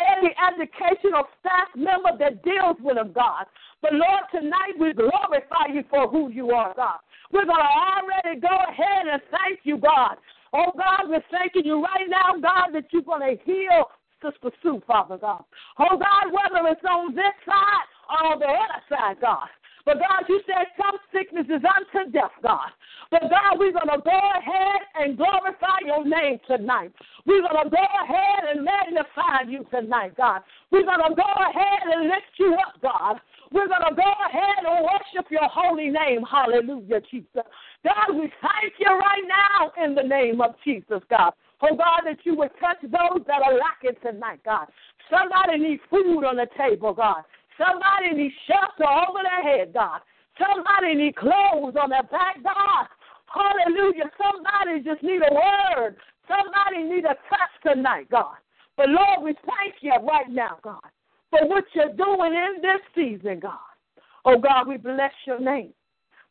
any 0.00 0.34
educational 0.36 1.24
staff 1.40 1.68
member 1.76 2.10
that 2.18 2.42
deals 2.44 2.76
with 2.80 2.96
them, 2.96 3.12
God. 3.12 3.46
But, 3.80 3.94
Lord, 3.94 4.24
tonight 4.30 4.76
we 4.78 4.92
glorify 4.92 5.72
you 5.72 5.84
for 5.88 6.08
who 6.08 6.30
you 6.30 6.50
are, 6.50 6.74
God. 6.74 6.98
We're 7.32 7.46
going 7.46 7.56
to 7.56 7.76
already 7.96 8.40
go 8.40 8.52
ahead 8.68 9.08
and 9.10 9.22
thank 9.30 9.60
you, 9.64 9.78
God, 9.78 10.16
Oh 10.52 10.70
God, 10.76 11.08
we're 11.08 11.24
thanking 11.30 11.64
you 11.64 11.82
right 11.82 12.08
now, 12.08 12.36
God, 12.40 12.74
that 12.74 12.84
you're 12.92 13.02
going 13.02 13.22
to 13.22 13.42
heal 13.44 13.88
Sister 14.22 14.50
Sue, 14.62 14.82
Father 14.86 15.16
God. 15.16 15.44
Oh 15.78 15.96
God, 15.96 16.30
whether 16.30 16.68
it's 16.68 16.84
on 16.84 17.14
this 17.14 17.32
side 17.46 17.88
or 18.10 18.32
on 18.32 18.38
the 18.38 18.46
other 18.46 18.82
side, 18.88 19.16
God. 19.20 19.48
But 19.84 19.98
God, 19.98 20.28
you 20.28 20.40
said 20.46 20.66
some 20.78 20.96
sickness 21.12 21.46
is 21.46 21.62
unto 21.64 22.10
death, 22.12 22.30
God. 22.42 22.70
But 23.10 23.22
God, 23.22 23.58
we're 23.58 23.72
going 23.72 23.90
to 23.90 24.02
go 24.04 24.20
ahead 24.38 24.80
and 24.94 25.16
glorify 25.16 25.82
your 25.84 26.04
name 26.06 26.38
tonight. 26.46 26.92
We're 27.26 27.42
going 27.42 27.64
to 27.64 27.70
go 27.70 27.82
ahead 27.82 28.54
and 28.54 28.64
magnify 28.64 29.50
you 29.50 29.66
tonight, 29.70 30.16
God. 30.16 30.42
We're 30.70 30.86
going 30.86 31.02
to 31.02 31.14
go 31.14 31.30
ahead 31.50 31.82
and 31.92 32.08
lift 32.08 32.32
you 32.38 32.54
up, 32.54 32.80
God. 32.80 33.20
We're 33.50 33.68
going 33.68 33.84
to 33.88 33.94
go 33.94 34.10
ahead 34.28 34.64
and 34.64 34.86
worship 34.86 35.30
your 35.30 35.48
holy 35.50 35.90
name. 35.90 36.24
Hallelujah, 36.24 37.00
Jesus. 37.10 37.44
God, 37.84 38.14
we 38.14 38.32
thank 38.40 38.74
you 38.78 38.88
right 38.88 39.26
now 39.26 39.72
in 39.84 39.94
the 39.94 40.02
name 40.02 40.40
of 40.40 40.54
Jesus, 40.64 41.02
God. 41.10 41.32
Oh, 41.60 41.76
God, 41.76 42.02
that 42.06 42.18
you 42.24 42.34
would 42.36 42.50
touch 42.58 42.80
those 42.82 43.22
that 43.26 43.42
are 43.42 43.54
lacking 43.54 44.00
tonight, 44.02 44.40
God. 44.44 44.66
Somebody 45.10 45.58
needs 45.58 45.82
food 45.90 46.24
on 46.24 46.36
the 46.36 46.46
table, 46.56 46.94
God. 46.94 47.22
Somebody 47.58 48.16
needs 48.16 48.34
shelter 48.46 48.88
over 48.88 49.20
their 49.22 49.42
head, 49.42 49.72
God. 49.72 50.00
Somebody 50.38 50.94
needs 50.94 51.16
clothes 51.18 51.76
on 51.80 51.90
their 51.90 52.02
back, 52.04 52.42
God. 52.42 52.86
Hallelujah. 53.26 54.10
Somebody 54.16 54.84
just 54.84 55.02
need 55.02 55.20
a 55.22 55.32
word. 55.32 55.96
Somebody 56.28 56.84
need 56.84 57.04
a 57.04 57.16
touch 57.28 57.54
tonight, 57.64 58.10
God. 58.10 58.36
But 58.76 58.88
Lord, 58.88 59.22
we 59.24 59.34
thank 59.44 59.76
you 59.80 59.92
right 59.92 60.28
now, 60.30 60.58
God, 60.62 60.80
for 61.30 61.46
what 61.46 61.64
you're 61.74 61.92
doing 61.92 62.32
in 62.32 62.62
this 62.62 62.80
season, 62.94 63.40
God. 63.40 63.58
Oh 64.24 64.38
God, 64.38 64.68
we 64.68 64.76
bless 64.76 65.12
your 65.26 65.40
name 65.40 65.72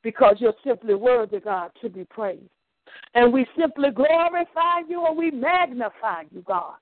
because 0.02 0.38
you're 0.40 0.54
simply 0.64 0.96
worthy, 0.96 1.40
God, 1.40 1.72
to 1.82 1.90
be 1.90 2.06
praised. 2.06 2.50
And 3.14 3.32
we 3.32 3.46
simply 3.60 3.92
glorify 3.92 4.80
you 4.88 5.06
and 5.06 5.18
we 5.18 5.32
magnify 5.32 6.24
you, 6.32 6.42
God. 6.42 6.76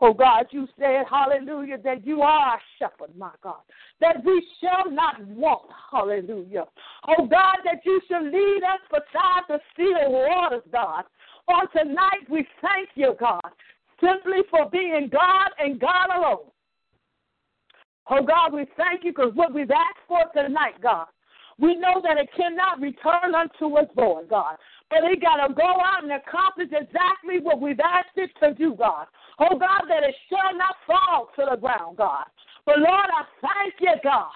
Oh 0.00 0.12
God, 0.12 0.46
you 0.50 0.68
said, 0.78 1.04
hallelujah, 1.10 1.78
that 1.78 2.06
you 2.06 2.20
are 2.20 2.50
our 2.50 2.60
shepherd, 2.78 3.16
my 3.16 3.30
God, 3.42 3.60
that 4.00 4.22
we 4.24 4.46
shall 4.60 4.90
not 4.90 5.24
want, 5.26 5.70
hallelujah. 5.90 6.64
Oh 7.08 7.26
God, 7.26 7.56
that 7.64 7.80
you 7.84 8.00
shall 8.08 8.22
lead 8.22 8.60
us 8.62 8.80
beside 8.90 9.42
the 9.48 9.58
still 9.72 10.12
waters, 10.12 10.62
God. 10.70 11.04
On 11.48 11.66
tonight, 11.72 12.28
we 12.28 12.46
thank 12.60 12.90
you, 12.94 13.14
God, 13.18 13.40
simply 14.00 14.42
for 14.50 14.68
being 14.70 15.08
God 15.10 15.50
and 15.58 15.80
God 15.80 16.08
alone. 16.14 16.50
Oh 18.10 18.22
God, 18.22 18.52
we 18.52 18.66
thank 18.76 19.02
you 19.04 19.12
because 19.12 19.32
what 19.34 19.54
we've 19.54 19.70
asked 19.70 20.06
for 20.06 20.20
tonight, 20.34 20.80
God, 20.82 21.06
we 21.58 21.74
know 21.74 22.02
that 22.02 22.18
it 22.18 22.28
cannot 22.36 22.80
return 22.80 23.34
unto 23.34 23.76
us 23.76 23.86
void, 23.96 24.28
God. 24.28 24.56
But 24.90 25.02
it 25.04 25.20
got 25.20 25.46
to 25.46 25.52
go 25.52 25.66
out 25.66 26.04
and 26.04 26.12
accomplish 26.12 26.68
exactly 26.70 27.40
what 27.42 27.60
we've 27.60 27.80
asked 27.80 28.16
it 28.16 28.30
to 28.42 28.54
do, 28.54 28.74
God. 28.76 29.06
Oh, 29.38 29.58
God, 29.58 29.82
that 29.88 30.04
it 30.04 30.14
shall 30.30 30.56
not 30.56 30.76
fall 30.86 31.28
to 31.36 31.46
the 31.50 31.56
ground, 31.56 31.96
God. 31.96 32.24
But, 32.64 32.78
Lord, 32.78 33.10
I 33.10 33.24
thank 33.42 33.74
you, 33.80 33.94
God. 34.02 34.30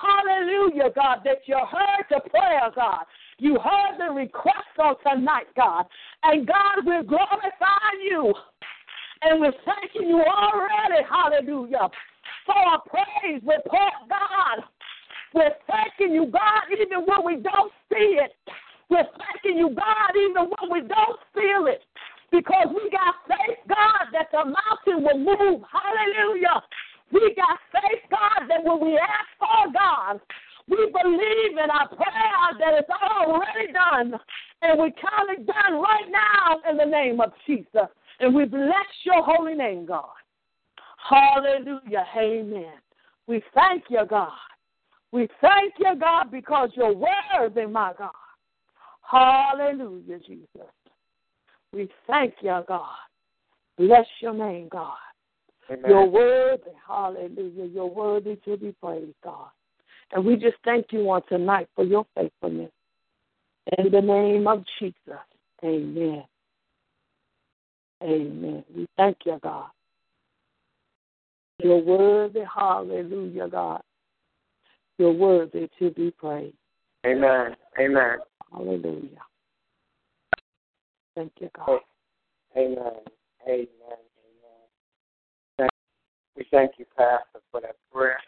Hallelujah, 0.00 0.90
God, 0.94 1.20
that 1.24 1.46
you 1.46 1.56
heard 1.56 2.04
the 2.10 2.20
prayer, 2.30 2.70
God. 2.74 3.04
You 3.38 3.58
heard 3.58 3.98
the 3.98 4.12
request 4.12 4.74
on 4.78 4.96
tonight, 5.02 5.46
God. 5.56 5.84
And, 6.22 6.46
God, 6.46 6.84
we're 6.84 7.02
glorifying 7.02 8.00
you. 8.02 8.34
And 9.22 9.40
we're 9.40 9.52
thanking 9.64 10.08
you 10.08 10.22
already, 10.22 11.02
hallelujah, 11.08 11.88
for 12.44 12.54
our 12.54 12.82
praise 12.82 13.40
report, 13.42 13.92
God. 14.08 14.64
We're 15.32 15.54
thanking 15.66 16.14
you, 16.14 16.26
God, 16.26 16.62
even 16.72 17.06
when 17.06 17.24
we 17.24 17.42
don't 17.42 17.72
see 17.90 18.18
it. 18.20 18.32
We're 18.94 19.10
thanking 19.18 19.58
you, 19.58 19.74
God, 19.74 20.14
even 20.14 20.46
when 20.54 20.70
we 20.70 20.86
don't 20.86 21.18
feel 21.34 21.66
it. 21.66 21.82
Because 22.30 22.68
we 22.70 22.88
got 22.90 23.18
faith, 23.26 23.58
God, 23.68 24.06
that 24.12 24.30
the 24.30 24.44
mountain 24.46 25.02
will 25.02 25.18
move. 25.18 25.62
Hallelujah. 25.66 26.62
We 27.10 27.34
got 27.34 27.58
faith, 27.74 28.06
God, 28.08 28.46
that 28.48 28.62
when 28.62 28.78
we 28.78 28.96
ask 28.96 29.26
for 29.36 29.72
God, 29.72 30.20
we 30.68 30.76
believe 31.02 31.58
in 31.58 31.70
our 31.70 31.88
prayer 31.88 32.46
that 32.60 32.78
it's 32.78 32.88
already 32.90 33.72
done. 33.72 34.14
And 34.62 34.80
we 34.80 34.92
count 34.92 35.38
it 35.38 35.44
done 35.44 35.82
right 35.82 36.06
now 36.08 36.70
in 36.70 36.76
the 36.76 36.84
name 36.84 37.20
of 37.20 37.32
Jesus. 37.48 37.90
And 38.20 38.32
we 38.32 38.44
bless 38.44 38.90
your 39.02 39.24
holy 39.24 39.54
name, 39.54 39.86
God. 39.86 40.14
Hallelujah. 41.08 42.06
Amen. 42.16 42.78
We 43.26 43.42
thank 43.56 43.84
you, 43.90 44.06
God. 44.08 44.30
We 45.10 45.28
thank 45.40 45.74
you, 45.80 45.96
God, 45.98 46.30
because 46.30 46.70
you're 46.76 46.94
worthy, 46.94 47.66
my 47.66 47.92
God. 47.98 48.12
Hallelujah, 49.10 50.18
Jesus. 50.26 50.48
We 51.72 51.88
thank 52.06 52.34
you, 52.40 52.60
God. 52.66 52.96
Bless 53.76 54.06
your 54.20 54.34
name, 54.34 54.68
God. 54.70 54.96
Amen. 55.70 55.84
You're 55.88 56.06
worthy. 56.06 56.70
Hallelujah. 56.86 57.64
You're 57.64 57.86
worthy 57.86 58.36
to 58.44 58.56
be 58.56 58.74
praised, 58.80 59.14
God. 59.22 59.48
And 60.12 60.24
we 60.24 60.36
just 60.36 60.56
thank 60.64 60.86
you 60.90 61.10
on 61.10 61.22
tonight 61.28 61.68
for 61.74 61.84
your 61.84 62.06
faithfulness. 62.14 62.70
In 63.78 63.90
the 63.90 64.00
name 64.00 64.46
of 64.46 64.62
Jesus. 64.78 64.94
Amen. 65.64 66.24
Amen. 68.02 68.64
We 68.74 68.86
thank 68.96 69.16
you, 69.24 69.38
God. 69.42 69.70
You're 71.58 71.82
worthy. 71.82 72.40
Hallelujah, 72.54 73.48
God. 73.48 73.80
You're 74.98 75.12
worthy 75.12 75.68
to 75.78 75.90
be 75.90 76.10
praised. 76.10 76.54
Amen. 77.06 77.56
Amen. 77.78 78.18
Hallelujah. 78.52 79.18
Thank 81.16 81.32
you, 81.40 81.50
God. 81.56 81.80
Amen. 82.56 82.76
Amen. 83.46 83.66
Amen. 83.88 83.98
Thank, 85.58 85.70
we 86.36 86.46
thank 86.50 86.72
you, 86.78 86.86
Pastor, 86.96 87.40
for 87.50 87.60
that 87.60 87.76
prayer. 87.92 88.18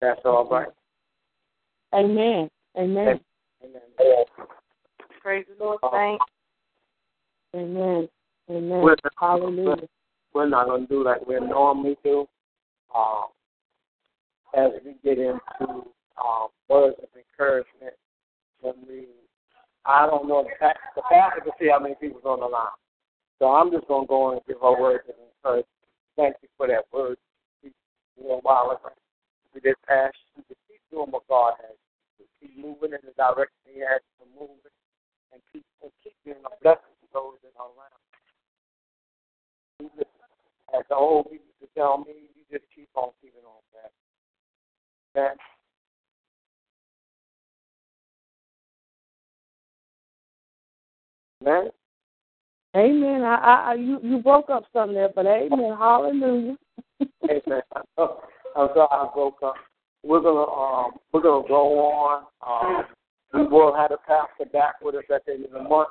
That's 0.00 0.20
all 0.24 0.48
right. 0.48 0.68
Amen. 1.94 2.48
Amen. 2.76 3.20
Amen. 3.62 4.24
Praise 5.20 5.44
the 5.48 5.64
Lord, 5.64 5.78
saints. 5.92 6.24
Amen. 7.54 8.08
Amen. 8.50 8.82
We're, 8.82 8.96
Hallelujah. 9.18 9.86
we're 10.34 10.48
not 10.48 10.66
going 10.66 10.82
to 10.82 10.88
do 10.88 11.04
like 11.04 11.24
we 11.26 11.38
normally 11.38 11.96
do. 12.02 12.26
Um, 12.94 13.24
as 14.54 14.70
we 14.84 14.94
get 15.02 15.18
into 15.18 15.84
um, 16.18 16.48
words 16.68 16.96
of 17.02 17.08
encouragement, 17.16 17.94
when 18.60 18.74
we, 18.86 19.06
I 19.84 20.06
don't 20.06 20.28
know, 20.28 20.44
the 20.44 20.50
pastor, 20.58 21.40
can 21.42 21.52
see 21.58 21.68
how 21.70 21.80
many 21.80 21.94
people's 22.00 22.24
on 22.24 22.40
the 22.40 22.46
line. 22.46 22.78
So 23.38 23.50
I'm 23.50 23.70
just 23.72 23.88
to 23.90 24.06
go 24.06 24.32
and 24.32 24.40
give 24.46 24.62
her 24.62 24.80
words 24.80 25.04
of 25.08 25.18
encouragement. 25.18 25.66
Thank 26.16 26.36
you 26.42 26.48
for 26.56 26.66
that 26.68 26.86
word. 26.92 27.16
You 27.62 27.72
know, 28.22 28.40
while 28.42 28.70
ago. 28.70 28.94
we 29.54 29.60
did 29.60 29.74
pass, 29.88 30.12
you 30.36 30.44
can 30.46 30.56
keep 30.68 30.78
doing 30.92 31.10
what 31.10 31.26
God 31.26 31.54
has. 31.58 31.74
You 32.20 32.26
keep 32.38 32.54
moving 32.54 32.94
in 32.94 33.02
the 33.02 33.16
direction 33.18 33.58
He 33.66 33.80
has 33.80 34.04
to 34.20 34.24
move 34.38 34.62
and 35.32 35.40
keep 35.50 35.64
and 35.82 35.90
keep 36.04 36.14
being 36.24 36.38
a 36.44 36.54
blessing 36.62 36.94
to 37.02 37.06
those 37.10 37.40
that 37.42 37.56
are 37.58 37.72
around. 37.74 37.98
Just, 39.96 40.12
as 40.76 40.84
the 40.88 40.94
old 40.94 41.26
people 41.26 41.48
used 41.50 41.66
to 41.66 41.68
tell 41.74 41.98
me, 41.98 42.30
you 42.36 42.44
just 42.46 42.68
keep 42.70 42.88
on 42.94 43.10
keeping 43.18 43.42
on, 43.42 43.58
man. 43.74 43.90
Okay? 45.16 45.34
Amen. 51.42 51.70
Amen. 52.76 53.22
I, 53.22 53.34
I, 53.34 53.70
I 53.70 53.74
you, 53.74 53.98
you 54.02 54.18
broke 54.18 54.48
up 54.48 54.64
something 54.72 54.94
there, 54.94 55.10
but 55.14 55.26
amen. 55.26 55.74
Hallelujah. 55.76 56.56
Amen. 57.24 57.62
I'm 57.74 57.82
sorry 57.96 58.88
I 58.90 59.08
broke 59.12 59.42
up. 59.42 59.54
We're 60.04 60.20
gonna 60.20 60.50
um 60.50 60.92
we're 61.12 61.22
gonna 61.22 61.46
go 61.46 61.78
on. 61.78 62.24
Um 62.46 62.84
we 63.34 63.46
will 63.46 63.74
have 63.74 63.90
a 63.92 63.96
pastor 63.96 64.50
back 64.52 64.74
with 64.82 64.94
us 64.94 65.04
at 65.12 65.24
the 65.26 65.32
end 65.32 65.44
of 65.46 65.52
the 65.52 65.62
month. 65.62 65.88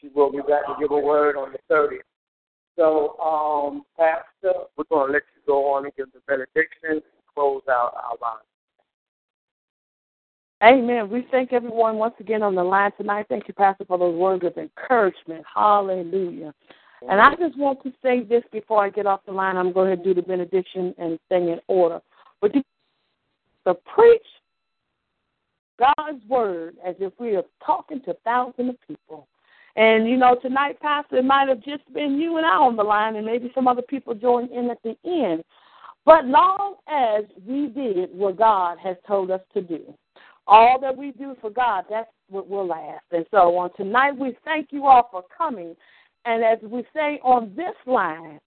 She 0.00 0.08
will 0.14 0.30
be 0.30 0.38
back 0.38 0.66
to 0.66 0.74
give 0.78 0.90
a 0.90 0.98
word 0.98 1.36
on 1.36 1.52
the 1.52 1.58
thirtieth. 1.68 2.02
So, 2.76 3.18
um, 3.18 3.84
Pastor, 3.96 4.60
we're 4.76 4.84
gonna 4.90 5.12
let 5.12 5.22
you 5.34 5.42
go 5.46 5.72
on 5.72 5.84
and 5.84 5.94
give 5.96 6.12
the 6.12 6.20
benediction 6.26 6.90
and 6.90 7.02
close 7.34 7.62
out 7.68 7.94
our 7.96 8.16
line. 8.20 8.44
Amen. 10.62 11.10
We 11.10 11.26
thank 11.30 11.52
everyone 11.52 11.96
once 11.96 12.14
again 12.18 12.42
on 12.42 12.54
the 12.54 12.64
line 12.64 12.90
tonight. 12.96 13.26
Thank 13.28 13.46
you, 13.46 13.54
Pastor, 13.54 13.84
for 13.84 13.98
those 13.98 14.16
words 14.16 14.44
of 14.44 14.56
encouragement. 14.56 15.44
Hallelujah. 15.54 16.54
And 17.08 17.20
I 17.20 17.34
just 17.34 17.58
want 17.58 17.82
to 17.82 17.92
say 18.02 18.22
this 18.22 18.42
before 18.52 18.82
I 18.82 18.88
get 18.88 19.06
off 19.06 19.20
the 19.26 19.32
line. 19.32 19.58
I'm 19.58 19.72
going 19.72 19.94
to 19.94 20.02
do 20.02 20.14
the 20.14 20.22
benediction 20.22 20.94
and 20.96 21.18
sing 21.28 21.50
in 21.50 21.60
order. 21.68 22.00
But 22.40 22.52
to 22.54 23.74
preach 23.94 24.22
God's 25.78 26.24
word 26.26 26.76
as 26.84 26.94
if 27.00 27.12
we 27.18 27.36
are 27.36 27.44
talking 27.64 28.00
to 28.02 28.16
thousands 28.24 28.70
of 28.70 28.76
people. 28.88 29.28
And, 29.76 30.08
you 30.08 30.16
know, 30.16 30.36
tonight, 30.40 30.80
Pastor, 30.80 31.16
it 31.16 31.24
might 31.24 31.48
have 31.48 31.62
just 31.62 31.82
been 31.92 32.18
you 32.18 32.38
and 32.38 32.46
I 32.46 32.54
on 32.54 32.76
the 32.76 32.82
line 32.82 33.16
and 33.16 33.26
maybe 33.26 33.52
some 33.54 33.68
other 33.68 33.82
people 33.82 34.14
joined 34.14 34.50
in 34.52 34.70
at 34.70 34.82
the 34.82 34.96
end. 35.04 35.44
But 36.06 36.24
long 36.24 36.76
as 36.88 37.24
we 37.46 37.66
did 37.66 38.16
what 38.16 38.38
God 38.38 38.78
has 38.82 38.96
told 39.06 39.30
us 39.30 39.42
to 39.52 39.60
do, 39.60 39.94
all 40.46 40.78
that 40.80 40.96
we 40.96 41.12
do 41.12 41.36
for 41.40 41.50
God, 41.50 41.84
that's 41.90 42.10
what 42.28 42.48
will 42.48 42.66
last. 42.66 43.04
And 43.10 43.26
so 43.30 43.56
on 43.56 43.70
tonight, 43.76 44.12
we 44.12 44.36
thank 44.44 44.68
you 44.70 44.86
all 44.86 45.08
for 45.10 45.24
coming. 45.36 45.74
And 46.24 46.44
as 46.44 46.58
we 46.62 46.84
say 46.94 47.20
on 47.22 47.52
this 47.56 47.74
line, 47.86 48.38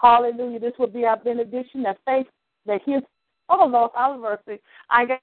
hallelujah, 0.00 0.60
this 0.60 0.72
will 0.78 0.88
be 0.88 1.04
our 1.04 1.16
benediction 1.16 1.82
that 1.84 1.98
faith, 2.04 2.26
that 2.66 2.80
his, 2.84 3.02
oh 3.48 3.66
Lord, 3.66 3.90
I'll 3.96 4.18
mercy. 4.18 4.60
I 4.90 5.06
got 5.06 5.20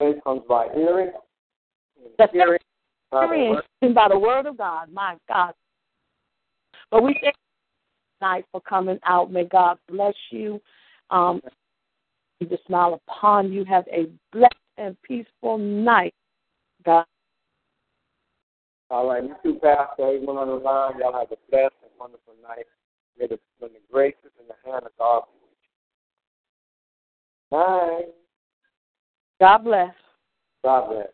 Faith 0.00 0.16
comes 0.24 0.42
by 0.48 0.66
hearing. 0.74 1.12
the 2.18 2.28
hearing 2.32 2.58
by 3.12 3.26
the 3.26 3.50
word. 3.82 3.94
by 3.94 4.08
the 4.08 4.18
word 4.18 4.46
of 4.46 4.58
God, 4.58 4.92
my 4.92 5.16
God. 5.28 5.54
But 6.90 7.04
we 7.04 7.16
thank 7.22 7.34
you 7.36 8.20
tonight 8.20 8.44
for 8.50 8.60
coming 8.60 8.98
out. 9.06 9.30
May 9.30 9.44
God 9.44 9.78
bless 9.88 10.14
you. 10.30 10.60
Um, 11.10 11.40
to 12.40 12.58
smile 12.66 13.00
upon 13.08 13.52
you. 13.52 13.64
Have 13.64 13.84
a 13.88 14.06
blessed 14.32 14.54
and 14.76 14.96
peaceful 15.02 15.58
night. 15.58 16.14
God. 16.84 17.04
All 18.90 19.08
right, 19.08 19.22
you 19.24 19.34
too, 19.42 19.58
Pastor, 19.60 20.06
everyone 20.06 20.36
on 20.36 20.48
the 20.48 20.54
line, 20.54 20.98
y'all 20.98 21.12
have 21.12 21.32
a 21.32 21.50
blessed 21.50 21.74
and 21.82 21.90
wonderful 21.98 22.34
night. 22.42 22.66
May 23.18 23.26
the, 23.26 23.38
may 23.60 23.68
the 23.68 23.80
graces 23.90 24.30
and 24.38 24.48
the 24.48 24.70
hand 24.70 24.84
of 24.84 24.92
God 24.98 25.22
be 25.32 25.38
with 25.42 25.56
you. 27.42 27.56
Bye. 27.56 28.12
God 29.40 29.58
bless. 29.58 29.94
God 30.62 30.90
bless. 30.90 31.13